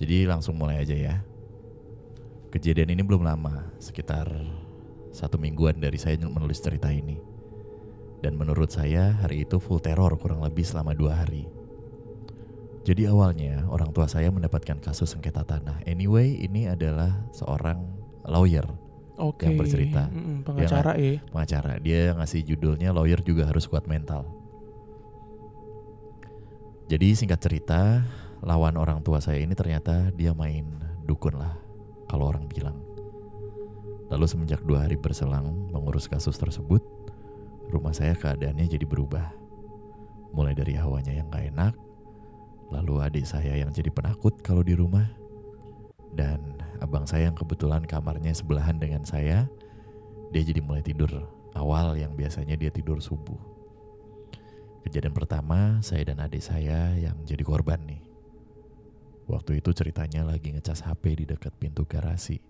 Jadi 0.00 0.24
langsung 0.24 0.56
mulai 0.56 0.80
aja 0.80 0.96
ya. 0.96 1.20
Kejadian 2.48 2.96
ini 2.96 3.04
belum 3.04 3.20
lama, 3.20 3.68
sekitar 3.76 4.26
satu 5.12 5.36
mingguan 5.36 5.76
dari 5.76 6.00
saya 6.00 6.16
menulis 6.16 6.64
cerita 6.64 6.88
ini. 6.88 7.20
Dan 8.24 8.40
menurut 8.40 8.72
saya 8.72 9.12
hari 9.20 9.44
itu 9.44 9.60
full 9.60 9.78
teror 9.78 10.16
kurang 10.16 10.40
lebih 10.40 10.64
selama 10.64 10.96
dua 10.96 11.20
hari. 11.20 11.44
Jadi 12.80 13.04
awalnya 13.04 13.68
orang 13.68 13.92
tua 13.92 14.08
saya 14.08 14.32
mendapatkan 14.32 14.80
kasus 14.80 15.12
sengketa 15.12 15.44
tanah. 15.44 15.84
Anyway, 15.84 16.40
ini 16.40 16.64
adalah 16.64 17.12
seorang 17.36 17.84
lawyer, 18.24 18.64
Oke. 19.20 19.52
Yang 19.52 19.56
bercerita. 19.60 20.08
Mm-mm, 20.08 20.40
pengacara 20.48 20.96
ya. 20.96 21.20
pengacara. 21.28 21.72
Dia 21.76 22.16
ngasih 22.16 22.40
judulnya 22.40 22.96
lawyer 22.96 23.20
juga 23.20 23.44
harus 23.44 23.68
kuat 23.68 23.84
mental. 23.84 24.24
Jadi 26.88 27.14
singkat 27.14 27.38
cerita, 27.44 28.02
lawan 28.40 28.80
orang 28.80 29.04
tua 29.04 29.20
saya 29.20 29.40
ini 29.40 29.52
ternyata 29.52 30.08
dia 30.16 30.32
main 30.32 30.64
dukun 31.04 31.36
lah, 31.36 31.56
kalau 32.08 32.32
orang 32.32 32.48
bilang. 32.48 32.76
Lalu 34.10 34.26
semenjak 34.26 34.64
dua 34.66 34.88
hari 34.88 34.98
berselang 34.98 35.70
mengurus 35.70 36.10
kasus 36.10 36.34
tersebut, 36.34 36.82
rumah 37.70 37.94
saya 37.94 38.16
keadaannya 38.16 38.66
jadi 38.66 38.82
berubah. 38.88 39.30
Mulai 40.34 40.54
dari 40.54 40.74
hawanya 40.74 41.14
yang 41.14 41.30
gak 41.30 41.46
enak, 41.50 41.74
lalu 42.70 43.02
adik 43.02 43.26
saya 43.26 43.54
yang 43.54 43.70
jadi 43.70 43.90
penakut 43.90 44.38
kalau 44.42 44.62
di 44.66 44.74
rumah, 44.74 45.06
dan 46.14 46.58
abang 46.82 47.06
saya 47.06 47.30
yang 47.30 47.38
kebetulan 47.38 47.86
kamarnya 47.86 48.34
sebelahan 48.34 48.78
dengan 48.78 49.06
saya, 49.06 49.46
dia 50.30 50.42
jadi 50.42 50.62
mulai 50.62 50.82
tidur 50.82 51.10
awal 51.54 51.98
yang 51.98 52.14
biasanya 52.14 52.54
dia 52.58 52.70
tidur 52.70 52.98
subuh. 53.02 53.38
Kejadian 54.86 55.12
pertama, 55.12 55.78
saya 55.84 56.08
dan 56.08 56.24
adik 56.24 56.40
saya 56.40 56.96
yang 56.96 57.14
jadi 57.26 57.44
korban 57.44 57.78
nih. 57.84 58.09
Waktu 59.30 59.62
itu 59.62 59.70
ceritanya 59.70 60.26
lagi 60.26 60.50
ngecas 60.50 60.82
HP 60.82 61.22
di 61.22 61.24
dekat 61.30 61.54
pintu 61.54 61.86
garasi. 61.86 62.42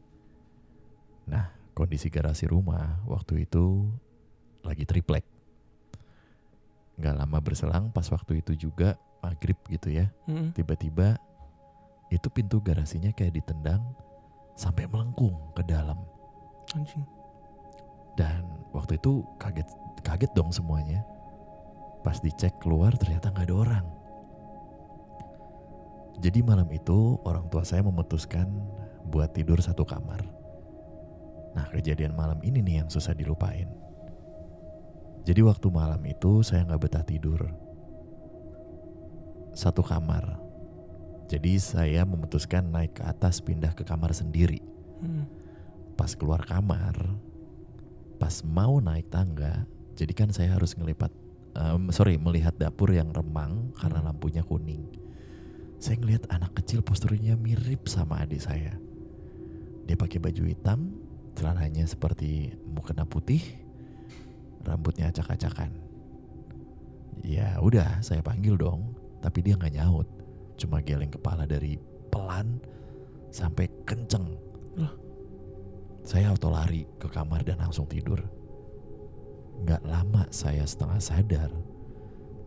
Nah, 1.28 1.53
kondisi 1.76 2.09
garasi 2.09 2.49
rumah 2.49 3.05
waktu 3.05 3.45
itu 3.45 3.85
lagi 4.64 4.89
triplek. 4.89 5.28
Gak 6.97 7.16
lama 7.20 7.39
berselang 7.45 7.93
pas 7.93 8.09
waktu 8.09 8.41
itu 8.41 8.57
juga 8.57 8.97
maghrib 9.20 9.61
gitu 9.68 9.93
ya. 9.93 10.09
Mm-mm. 10.24 10.57
Tiba-tiba 10.57 11.20
itu 12.09 12.33
pintu 12.33 12.64
garasinya 12.64 13.12
kayak 13.12 13.45
ditendang 13.45 13.85
sampai 14.57 14.89
melengkung 14.89 15.37
ke 15.53 15.61
dalam. 15.68 16.01
Anjing. 16.72 17.05
Dan 18.16 18.45
waktu 18.72 18.97
itu 18.97 19.20
kaget 19.37 19.68
kaget 20.01 20.33
dong 20.33 20.49
semuanya. 20.49 21.05
Pas 22.01 22.16
dicek 22.24 22.57
keluar 22.57 22.97
ternyata 22.97 23.28
nggak 23.28 23.53
ada 23.53 23.57
orang. 23.57 23.87
Jadi 26.21 26.45
malam 26.45 26.68
itu 26.68 27.16
orang 27.25 27.49
tua 27.49 27.64
saya 27.64 27.81
memutuskan 27.81 28.47
buat 29.09 29.33
tidur 29.33 29.59
satu 29.64 29.89
kamar. 29.89 30.21
Nah 31.57 31.66
kejadian 31.73 32.12
malam 32.12 32.39
ini 32.45 32.61
nih 32.61 32.85
yang 32.85 32.89
susah 32.93 33.16
dilupain. 33.16 33.66
Jadi 35.25 35.41
waktu 35.45 35.66
malam 35.73 36.01
itu 36.05 36.45
saya 36.45 36.64
nggak 36.68 36.81
betah 36.81 37.05
tidur. 37.05 37.41
Satu 39.57 39.81
kamar. 39.81 40.39
Jadi 41.31 41.57
saya 41.62 42.03
memutuskan 42.05 42.68
naik 42.68 43.01
ke 43.01 43.03
atas 43.07 43.41
pindah 43.41 43.73
ke 43.73 43.83
kamar 43.87 44.12
sendiri. 44.12 44.61
Mm. 45.01 45.25
Pas 45.97 46.12
keluar 46.16 46.43
kamar, 46.45 46.97
pas 48.21 48.43
mau 48.45 48.81
naik 48.83 49.09
tangga, 49.09 49.64
jadi 50.01 50.12
kan 50.16 50.33
saya 50.33 50.57
harus 50.57 50.73
ngelipat, 50.77 51.12
em, 51.57 51.93
sorry 51.93 52.16
melihat 52.16 52.57
dapur 52.57 52.89
yang 52.89 53.12
remang 53.12 53.68
karena 53.77 54.01
Hmm. 54.01 54.09
lampunya 54.09 54.41
kuning. 54.41 54.89
Saya 55.81 55.97
ngelihat 55.97 56.28
anak 56.28 56.61
kecil 56.61 56.85
posturnya 56.85 57.41
mirip 57.41 57.89
sama 57.89 58.20
adik 58.20 58.45
saya. 58.45 58.76
Dia 59.89 59.97
pakai 59.97 60.20
baju 60.20 60.45
hitam, 60.45 60.93
celananya 61.33 61.89
seperti 61.89 62.53
mukena 62.68 63.09
putih, 63.09 63.41
rambutnya 64.61 65.09
acak-acakan. 65.09 65.72
Ya 67.24 67.57
udah, 67.64 68.05
saya 68.05 68.20
panggil 68.20 68.61
dong, 68.61 68.93
tapi 69.24 69.41
dia 69.41 69.57
nggak 69.57 69.81
nyaut, 69.81 70.05
cuma 70.61 70.85
geleng 70.85 71.09
kepala 71.09 71.49
dari 71.49 71.81
pelan 72.12 72.61
sampai 73.33 73.64
kenceng. 73.89 74.37
Saya 76.05 76.33
auto 76.33 76.53
lari 76.53 76.85
ke 77.01 77.09
kamar 77.09 77.41
dan 77.41 77.57
langsung 77.61 77.89
tidur. 77.89 78.20
Nggak 79.64 79.85
lama 79.89 80.28
saya 80.28 80.64
setengah 80.64 81.01
sadar 81.01 81.51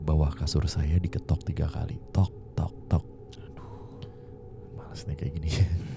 bahwa 0.05 0.29
kasur 0.33 0.65
saya 0.69 1.01
diketok 1.01 1.41
tiga 1.49 1.69
kali. 1.69 1.97
Tok, 2.13 2.29
tok, 2.57 2.73
tok. 2.89 3.12
Males 4.93 5.09
nih 5.09 5.17
kayak 5.17 5.33
gini. 5.41 5.49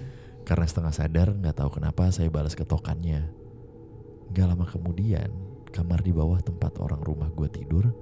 Karena 0.49 0.65
setengah 0.65 0.95
sadar 0.97 1.29
nggak 1.37 1.61
tahu 1.61 1.77
kenapa 1.77 2.09
saya 2.09 2.33
balas 2.33 2.57
ketokannya. 2.57 3.29
Nggak 4.33 4.47
lama 4.49 4.65
kemudian, 4.65 5.29
kamar 5.69 6.01
di 6.01 6.17
bawah 6.17 6.41
tempat 6.41 6.81
orang 6.81 7.05
rumah 7.05 7.29
gue 7.29 7.45
tidur, 7.53 7.93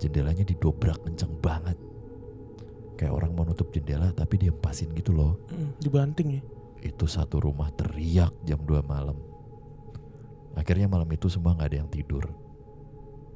jendelanya 0.00 0.48
didobrak 0.48 1.04
kenceng 1.04 1.36
banget. 1.36 1.76
Kayak 2.96 3.12
orang 3.12 3.36
mau 3.36 3.44
nutup 3.44 3.68
jendela 3.68 4.08
tapi 4.16 4.40
diempasin 4.40 4.96
gitu 4.96 5.12
loh. 5.12 5.36
Mm, 5.52 5.84
dibanting 5.84 6.28
ya. 6.40 6.42
Itu 6.80 7.04
satu 7.04 7.36
rumah 7.36 7.68
teriak 7.76 8.32
jam 8.40 8.64
2 8.64 8.80
malam. 8.88 9.20
Akhirnya 10.56 10.88
malam 10.88 11.12
itu 11.12 11.28
semua 11.28 11.52
nggak 11.52 11.76
ada 11.76 11.78
yang 11.84 11.92
tidur. 11.92 12.24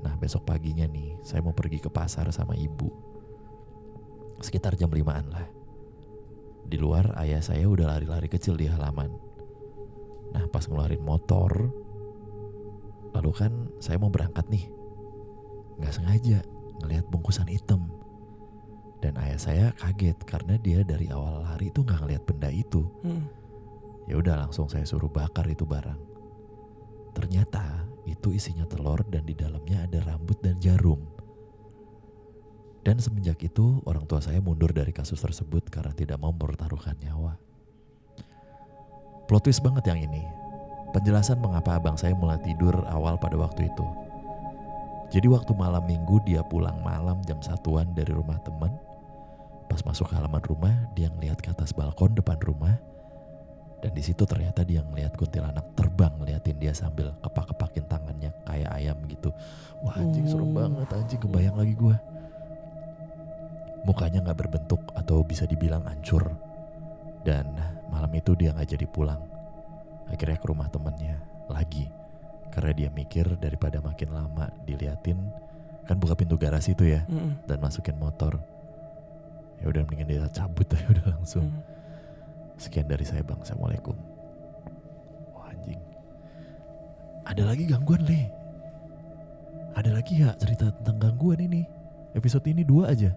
Nah 0.00 0.16
besok 0.16 0.48
paginya 0.48 0.88
nih 0.88 1.20
saya 1.20 1.44
mau 1.44 1.52
pergi 1.52 1.76
ke 1.76 1.92
pasar 1.92 2.32
sama 2.32 2.56
ibu. 2.56 2.88
Sekitar 4.40 4.80
jam 4.80 4.88
5an 4.88 5.28
lah. 5.28 5.59
Di 6.70 6.78
luar 6.78 7.18
ayah 7.18 7.42
saya 7.42 7.66
udah 7.66 7.90
lari-lari 7.90 8.30
kecil 8.30 8.54
di 8.54 8.70
halaman. 8.70 9.10
Nah 10.30 10.46
pas 10.46 10.62
ngeluarin 10.70 11.02
motor. 11.02 11.50
Lalu 13.10 13.30
kan 13.34 13.52
saya 13.82 13.98
mau 13.98 14.06
berangkat 14.06 14.46
nih. 14.46 14.70
Nggak 15.82 15.94
sengaja 15.98 16.38
ngelihat 16.78 17.10
bungkusan 17.10 17.50
hitam. 17.50 17.90
Dan 19.02 19.18
ayah 19.18 19.40
saya 19.40 19.66
kaget 19.74 20.22
karena 20.22 20.54
dia 20.62 20.86
dari 20.86 21.10
awal 21.10 21.42
lari 21.42 21.74
tuh 21.74 21.82
nggak 21.82 22.06
ngelihat 22.06 22.22
benda 22.22 22.54
itu. 22.54 22.86
Mm. 23.02 23.24
Ya 24.06 24.14
udah 24.14 24.46
langsung 24.46 24.70
saya 24.70 24.86
suruh 24.86 25.10
bakar 25.10 25.50
itu 25.50 25.66
barang. 25.66 25.98
Ternyata 27.18 27.90
itu 28.06 28.30
isinya 28.30 28.62
telur 28.70 29.02
dan 29.10 29.26
di 29.26 29.34
dalamnya 29.34 29.90
ada 29.90 29.98
rambut 30.06 30.38
dan 30.38 30.54
jarum. 30.62 31.02
Dan 32.80 32.96
semenjak 32.96 33.36
itu 33.44 33.84
orang 33.84 34.08
tua 34.08 34.24
saya 34.24 34.40
mundur 34.40 34.72
dari 34.72 34.88
kasus 34.90 35.20
tersebut 35.20 35.68
karena 35.68 35.92
tidak 35.92 36.16
mau 36.16 36.32
mempertaruhkan 36.32 36.96
nyawa. 36.96 37.36
Plot 39.28 39.42
twist 39.46 39.60
banget 39.60 39.84
yang 39.92 40.00
ini. 40.00 40.24
Penjelasan 40.90 41.38
mengapa 41.38 41.78
abang 41.78 41.94
saya 41.94 42.16
mulai 42.16 42.40
tidur 42.42 42.74
awal 42.90 43.14
pada 43.20 43.38
waktu 43.38 43.68
itu. 43.68 43.86
Jadi 45.10 45.26
waktu 45.30 45.52
malam 45.54 45.84
minggu 45.86 46.22
dia 46.26 46.42
pulang 46.42 46.82
malam 46.82 47.20
jam 47.26 47.38
satuan 47.42 47.92
dari 47.94 48.10
rumah 48.10 48.38
teman. 48.42 48.74
Pas 49.70 49.78
masuk 49.86 50.10
ke 50.10 50.18
halaman 50.18 50.42
rumah, 50.42 50.74
dia 50.98 51.06
ngeliat 51.14 51.38
ke 51.38 51.50
atas 51.52 51.70
balkon 51.70 52.16
depan 52.16 52.38
rumah. 52.42 52.74
Dan 53.80 53.94
di 53.94 54.02
situ 54.02 54.26
ternyata 54.26 54.66
dia 54.66 54.82
ngeliat 54.82 55.14
kuntilanak 55.16 55.72
terbang 55.78 56.12
ngeliatin 56.20 56.58
dia 56.60 56.74
sambil 56.74 57.14
kepak-kepakin 57.22 57.86
tangannya 57.88 58.30
kayak 58.44 58.70
ayam 58.76 58.98
gitu. 59.08 59.30
Wah 59.80 59.94
anjing 59.96 60.26
serem 60.28 60.52
Oh. 60.52 60.56
banget 60.58 60.88
anjing 60.90 61.20
kebayang 61.22 61.56
lagi 61.56 61.74
gua. 61.78 61.96
Mukanya 63.84 64.20
nggak 64.20 64.38
berbentuk 64.46 64.82
atau 64.92 65.24
bisa 65.24 65.48
dibilang 65.48 65.84
hancur. 65.88 66.28
Dan 67.24 67.52
malam 67.88 68.12
itu 68.16 68.36
dia 68.36 68.52
nggak 68.52 68.76
jadi 68.76 68.86
pulang. 68.88 69.20
Akhirnya 70.08 70.36
ke 70.36 70.46
rumah 70.48 70.68
temennya 70.68 71.20
lagi. 71.48 71.88
Karena 72.50 72.72
dia 72.74 72.88
mikir 72.90 73.38
daripada 73.38 73.78
makin 73.78 74.10
lama 74.10 74.50
diliatin 74.66 75.18
kan 75.90 75.98
buka 75.98 76.14
pintu 76.14 76.38
garasi 76.38 76.70
itu 76.78 76.86
ya 76.86 77.02
Mm-mm. 77.10 77.50
dan 77.50 77.58
masukin 77.58 77.98
motor. 77.98 78.38
Ya 79.58 79.66
udah 79.66 79.82
mendingan 79.82 80.06
dia 80.06 80.30
cabut 80.30 80.70
aja 80.70 80.86
udah 80.94 81.06
langsung. 81.18 81.50
Mm. 81.50 81.60
Sekian 82.60 82.86
dari 82.86 83.02
saya 83.02 83.26
bang, 83.26 83.42
assalamualaikum. 83.42 83.98
Wah 85.34 85.50
anjing. 85.50 85.82
Ada 87.26 87.42
lagi 87.42 87.66
gangguan 87.66 88.06
le? 88.06 88.22
Ada 89.74 89.90
lagi 89.96 90.22
ya 90.22 90.30
cerita 90.38 90.70
tentang 90.78 91.10
gangguan 91.10 91.42
ini? 91.42 91.66
Episode 92.14 92.46
ini 92.50 92.62
dua 92.62 92.94
aja. 92.94 93.10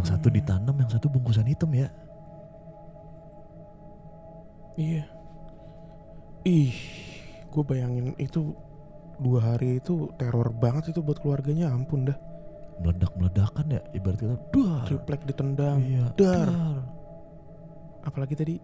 Yang 0.00 0.16
satu 0.16 0.28
Hmm. 0.32 0.36
ditanam, 0.40 0.76
yang 0.80 0.90
satu 0.90 1.06
bungkusan 1.06 1.44
hitam 1.44 1.68
ya. 1.76 1.92
Iya. 4.80 5.04
Ih, 6.40 6.72
gue 7.52 7.62
bayangin 7.62 8.16
itu 8.16 8.56
dua 9.20 9.52
hari 9.52 9.76
itu 9.76 10.08
teror 10.16 10.56
banget 10.56 10.96
itu 10.96 11.04
buat 11.04 11.20
keluarganya 11.20 11.68
ampun 11.68 12.08
dah. 12.08 12.16
Meledak-meledakan 12.80 13.76
ya 13.76 13.80
ibaratnya 13.92 14.40
duar. 14.48 14.88
Triplek 14.88 15.28
ditendang. 15.28 15.84
Iya, 15.84 16.06
dar. 16.16 16.48
dar. 16.48 16.80
Apalagi 18.00 18.32
tadi 18.32 18.56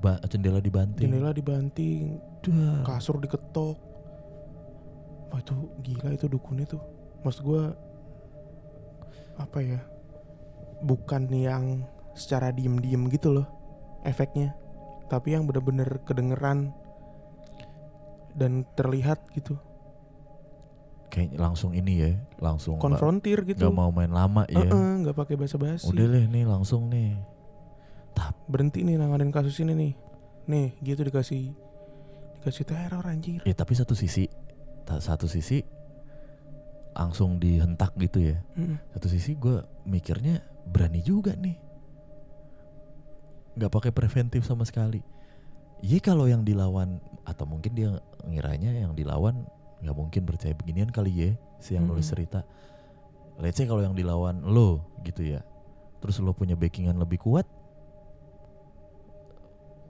Ba- 0.00 0.16
jendela 0.24 0.64
dibanting. 0.64 1.04
jendela 1.04 1.36
dibanting, 1.36 2.16
Dar. 2.40 2.88
kasur 2.88 3.20
diketok. 3.20 3.76
Wah 5.28 5.36
itu 5.36 5.52
gila 5.84 6.16
itu 6.16 6.24
dukunnya 6.24 6.64
tuh. 6.64 6.80
Maksud 7.20 7.44
gue 7.44 7.62
apa 9.36 9.58
ya? 9.60 9.76
Bukan 10.78 11.26
yang 11.34 11.86
secara 12.14 12.54
diem-diem 12.54 13.10
gitu 13.10 13.34
loh 13.34 13.46
efeknya, 14.06 14.54
tapi 15.10 15.34
yang 15.34 15.46
bener-bener 15.46 16.02
kedengeran 16.06 16.70
dan 18.38 18.62
terlihat 18.78 19.26
gitu, 19.34 19.58
Kayak 21.08 21.40
langsung 21.40 21.72
ini 21.72 22.04
ya, 22.04 22.10
langsung 22.36 22.76
konfrontir 22.76 23.42
gitu. 23.48 23.64
nggak 23.64 23.74
mau 23.74 23.88
main 23.88 24.12
lama 24.12 24.44
ya. 24.46 24.60
Heeh, 24.60 24.90
nggak 25.02 25.16
pakai 25.16 25.34
basa-basi. 25.40 25.88
Udah 25.88 26.04
deh 26.04 26.24
nih 26.28 26.44
langsung 26.44 26.92
nih. 26.92 27.16
Berhenti 28.44 28.84
nih 28.84 29.00
nanganin 29.00 29.32
kasus 29.32 29.56
ini 29.64 29.72
nih. 29.72 29.92
Nih, 30.48 30.68
gitu 30.84 31.00
dikasih 31.08 31.56
dikasih 32.38 32.64
teror 32.68 33.04
anjir. 33.08 33.40
Ya 33.48 33.54
tapi 33.56 33.72
satu 33.72 33.96
sisi, 33.96 34.28
satu 34.84 35.24
sisi 35.24 35.64
langsung 36.92 37.40
dihentak 37.40 37.96
gitu 37.96 38.28
ya. 38.28 38.36
Mm. 38.54 38.76
Satu 38.92 39.08
sisi 39.08 39.32
gue 39.32 39.64
mikirnya 39.88 40.44
berani 40.68 41.00
juga 41.00 41.32
nih. 41.34 41.56
Nggak 43.58 43.72
pakai 43.72 43.90
preventif 43.90 44.46
sama 44.46 44.62
sekali. 44.62 45.02
Iya 45.82 45.98
kalau 46.02 46.26
yang 46.26 46.42
dilawan 46.42 46.98
atau 47.22 47.46
mungkin 47.46 47.72
dia 47.74 47.90
ngiranya 48.26 48.74
yang 48.74 48.98
dilawan 48.98 49.46
nggak 49.78 49.94
mungkin 49.94 50.22
percaya 50.26 50.50
beginian 50.58 50.90
kali 50.90 51.12
ya 51.14 51.30
si 51.62 51.78
yang 51.78 51.86
nulis 51.86 52.10
cerita. 52.10 52.42
Let's 53.38 53.58
say 53.58 53.70
kalau 53.70 53.82
yang 53.82 53.94
dilawan 53.94 54.42
lo 54.42 54.82
gitu 55.06 55.22
ya. 55.22 55.42
Terus 56.02 56.18
lo 56.18 56.34
punya 56.34 56.58
backingan 56.58 56.98
lebih 56.98 57.22
kuat. 57.22 57.46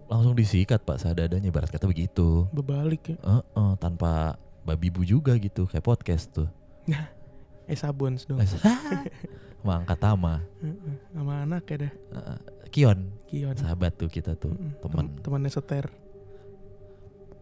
Langsung 0.08 0.36
disikat 0.36 0.84
pak 0.84 1.00
seadanya 1.00 1.52
barat 1.52 1.68
kata 1.72 1.84
begitu. 1.88 2.48
Bebalik 2.52 3.12
ya. 3.12 3.16
Heeh, 3.20 3.72
tanpa 3.80 4.40
babi 4.64 4.92
bu 4.92 5.04
juga 5.04 5.36
gitu 5.36 5.64
kayak 5.68 5.84
podcast 5.84 6.32
tuh. 6.32 6.48
Eh 7.68 7.76
sabons 7.76 8.24
dong. 8.24 8.40
Mangkat 9.60 9.98
tama. 10.00 10.40
Heeh, 10.64 10.96
Sama 11.12 11.44
anak 11.44 11.68
ya. 11.68 11.76
Heeh, 11.92 12.38
Kion, 12.72 12.98
Kion. 13.28 13.54
sahabat 13.56 13.92
tuh 13.96 14.08
kita 14.08 14.32
tuh, 14.34 14.56
teman. 14.80 15.12
Tem- 15.12 15.20
temannya 15.20 15.50
seter. 15.52 15.92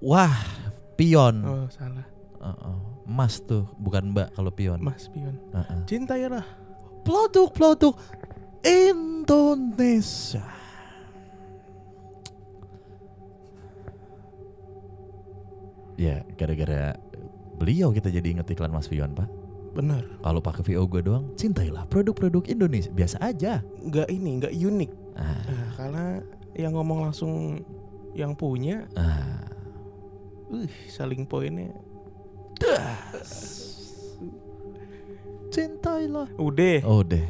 Wah, 0.03 0.35
pion. 0.99 1.37
Oh, 1.47 1.67
salah. 1.73 2.05
Mas 3.07 3.39
tuh, 3.43 3.65
bukan 3.79 4.11
Mbak 4.13 4.35
kalau 4.35 4.51
pion. 4.51 4.79
Mas 4.83 5.07
Pion. 5.11 5.35
Heeh. 5.55 5.79
Cintailah. 5.87 6.47
Produk-produk 7.07 7.95
Indonesia. 8.67 10.43
Ya, 15.97 16.21
gara-gara 16.37 16.99
beliau 17.57 17.89
kita 17.89 18.13
jadi 18.13 18.37
inget 18.37 18.53
iklan 18.53 18.69
Mas 18.69 18.91
Pion, 18.91 19.17
Pak. 19.17 19.29
Bener. 19.77 20.09
Kalau 20.25 20.41
pakai 20.41 20.63
VO 20.73 20.89
gue 20.89 21.05
doang, 21.05 21.37
cintailah 21.37 21.85
produk-produk 21.93 22.49
Indonesia. 22.49 22.89
Biasa 22.89 23.21
aja. 23.21 23.61
Nggak 23.61 24.09
ini, 24.09 24.31
nggak 24.41 24.55
unik. 24.57 24.91
Ah, 25.13 25.45
Nah, 25.45 25.69
karena 25.77 26.05
yang 26.57 26.73
ngomong 26.73 27.05
langsung 27.05 27.61
yang 28.17 28.33
punya, 28.33 28.89
ah. 28.97 29.45
uh, 30.49 30.65
saling 30.89 31.29
poinnya. 31.29 31.77
Cintailah. 35.53 36.33
Udah. 36.41 36.81
Oh 36.89 37.05
deh, 37.05 37.25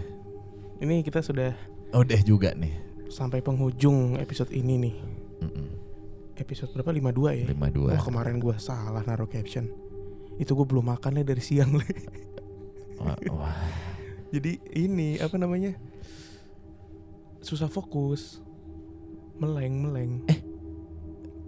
Ini 0.79 1.03
kita 1.03 1.23
sudah 1.23 1.51
oh 1.91 2.03
deh 2.07 2.23
juga 2.23 2.55
nih. 2.55 2.87
sampai 3.07 3.43
penghujung 3.43 4.19
episode 4.23 4.51
ini 4.55 4.75
nih. 4.77 4.95
Mm-mm. 5.43 5.69
Episode 6.37 6.71
berapa? 6.75 6.93
52 6.93 7.43
ya? 7.43 7.47
52. 7.49 7.97
Wah 7.97 8.03
kemarin 8.03 8.37
gua 8.39 8.59
salah 8.61 9.03
naruh 9.03 9.31
caption. 9.31 9.67
Itu 10.37 10.53
gue 10.53 10.67
belum 10.69 10.85
makan 10.85 11.25
dari 11.25 11.41
siang. 11.41 11.73
Wah. 13.03 13.17
Jadi 14.35 14.59
ini 14.75 15.17
apa 15.23 15.37
namanya? 15.39 15.73
Susah 17.41 17.71
fokus. 17.71 18.43
Meleng 19.37 19.85
meleng. 19.85 20.13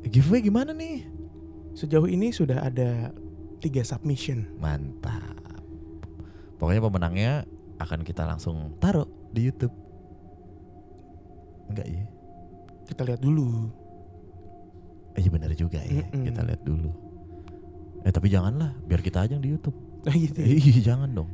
Giveaway 0.05 0.44
gimana 0.44 0.70
nih? 0.76 1.09
Sejauh 1.74 2.09
ini 2.09 2.30
sudah 2.30 2.64
ada 2.64 3.12
tiga 3.59 3.82
submission. 3.82 4.46
Mantap. 4.61 5.36
Pokoknya 6.59 6.82
pemenangnya 6.82 7.32
akan 7.78 8.03
kita 8.03 8.26
langsung 8.26 8.74
taruh 8.82 9.07
di 9.30 9.46
YouTube. 9.46 9.74
Enggak 11.70 11.86
ya? 11.86 12.05
Kita 12.88 13.03
lihat 13.07 13.20
dulu. 13.22 13.70
Eh 15.14 15.22
iya 15.22 15.30
benar 15.30 15.53
juga 15.55 15.82
ya. 15.82 16.03
Mm-mm. 16.09 16.24
Kita 16.26 16.40
lihat 16.42 16.62
dulu. 16.66 16.90
Eh 18.03 18.12
tapi 18.14 18.30
janganlah, 18.30 18.74
biar 18.86 19.03
kita 19.03 19.26
aja 19.26 19.36
yang 19.36 19.44
di 19.44 19.51
YouTube. 19.55 19.76
Nah, 19.99 20.14
gitu. 20.14 20.38
ya. 20.38 20.46
Ih, 20.49 20.78
jangan 20.80 21.11
dong. 21.11 21.30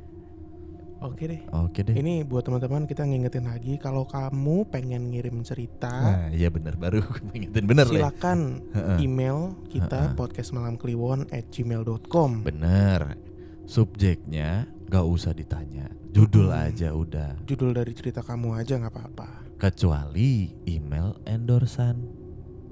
Oke 0.98 1.28
deh. 1.28 1.40
Oke 1.52 1.84
deh. 1.84 1.92
Ini 1.92 2.24
buat 2.24 2.42
teman-teman 2.42 2.88
kita 2.88 3.04
ngingetin 3.04 3.44
lagi 3.44 3.76
kalau 3.76 4.08
kamu 4.08 4.64
pengen 4.66 5.12
ngirim 5.12 5.44
cerita, 5.44 5.92
Nah, 5.92 6.32
iya 6.32 6.48
benar 6.48 6.74
baru 6.74 7.04
mengingetin 7.22 7.64
bener 7.64 7.84
lah. 7.84 8.08
silakan 8.08 8.64
email 8.96 9.52
kita 9.68 10.00
Heeh. 10.08 10.16
podcastmalamkliwon 10.16 11.28
at 11.28 11.44
gmail.com 11.50 12.40
Bener. 12.42 13.20
Subjeknya 13.68 14.64
gak 14.86 15.04
usah 15.04 15.32
ditanya. 15.32 15.92
Judul 16.08 16.48
Mm-mm. 16.48 16.64
aja 16.64 16.88
udah. 16.90 17.36
Judul 17.42 17.74
dari 17.74 17.92
cerita 17.92 18.22
kamu 18.22 18.54
aja 18.54 18.78
nggak 18.78 18.92
apa-apa. 18.92 19.28
Kecuali 19.58 20.56
email 20.64 21.20
endorsan. 21.24 22.00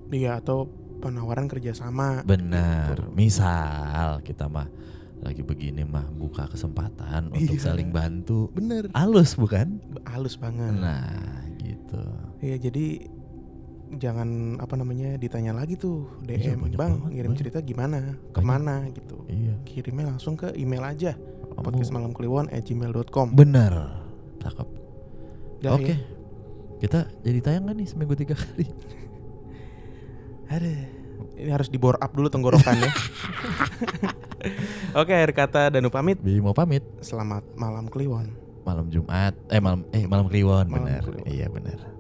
Iya 0.09 0.39
atau 0.39 0.71
penawaran 1.01 1.49
kerjasama. 1.49 2.23
Benar. 2.23 2.95
Gitu. 2.95 3.13
Misal 3.13 4.23
kita 4.23 4.47
mah 4.47 4.71
lagi 5.23 5.41
begini 5.41 5.83
mah 5.83 6.11
buka 6.11 6.47
kesempatan 6.47 7.31
untuk 7.31 7.55
Iya. 7.55 7.65
saling 7.65 7.89
bantu. 7.89 8.51
Bener. 8.51 8.91
Halus 8.91 9.33
bukan? 9.33 9.79
Halus 10.03 10.35
banget. 10.35 10.75
Nah, 10.75 11.07
gitu. 11.57 12.03
Iya 12.39 12.59
jadi 12.61 13.07
jangan 13.93 14.29
apa 14.57 14.75
namanya 14.75 15.15
ditanya 15.15 15.53
lagi 15.53 15.77
tuh 15.77 16.09
Iya, 16.25 16.57
DM 16.57 16.65
banyak 16.65 16.75
bang 16.75 16.93
banget, 16.97 17.11
ngirim 17.13 17.29
banyak. 17.29 17.39
cerita 17.39 17.59
gimana 17.61 17.99
ke 18.27 18.41
mana 18.41 18.89
gitu 18.89 19.21
Iya. 19.29 19.55
kirimnya 19.63 20.09
langsung 20.09 20.33
ke 20.33 20.49
email 20.55 20.81
aja 20.83 21.13
podcast 21.55 21.93
malam 21.93 22.11
kliwon 22.11 22.49
at 22.49 22.65
gmail.com 22.65 23.31
bener. 23.33 23.71
Cakep. 24.39 24.69
Oke. 25.69 25.87
ya. 25.87 25.97
Kita 26.81 26.99
jadi 27.21 27.39
tayang 27.39 27.69
nih 27.69 27.87
seminggu 27.87 28.17
tiga 28.17 28.35
kali? 28.35 28.67
Aduh, 30.51 30.83
ini 31.43 31.51
harus 31.51 31.69
di 31.69 31.77
bore 31.77 31.99
up 31.99 32.15
dulu 32.15 32.31
tenggorokannya. 32.31 32.89
Oke, 35.01 35.13
akhir 35.13 35.33
kata 35.35 35.61
Danu 35.75 35.91
pamit. 35.91 36.23
Bi 36.23 36.39
mau 36.39 36.55
pamit. 36.55 36.87
Selamat 37.03 37.43
malam 37.59 37.91
Kliwon. 37.91 38.31
Malam 38.63 38.87
Jumat. 38.89 39.35
Eh 39.51 39.59
malam 39.59 39.83
eh 39.91 40.07
malam 40.07 40.31
Kliwon. 40.31 40.71
Kliwon. 40.71 41.27
Iya 41.27 41.51
bener. 41.51 41.92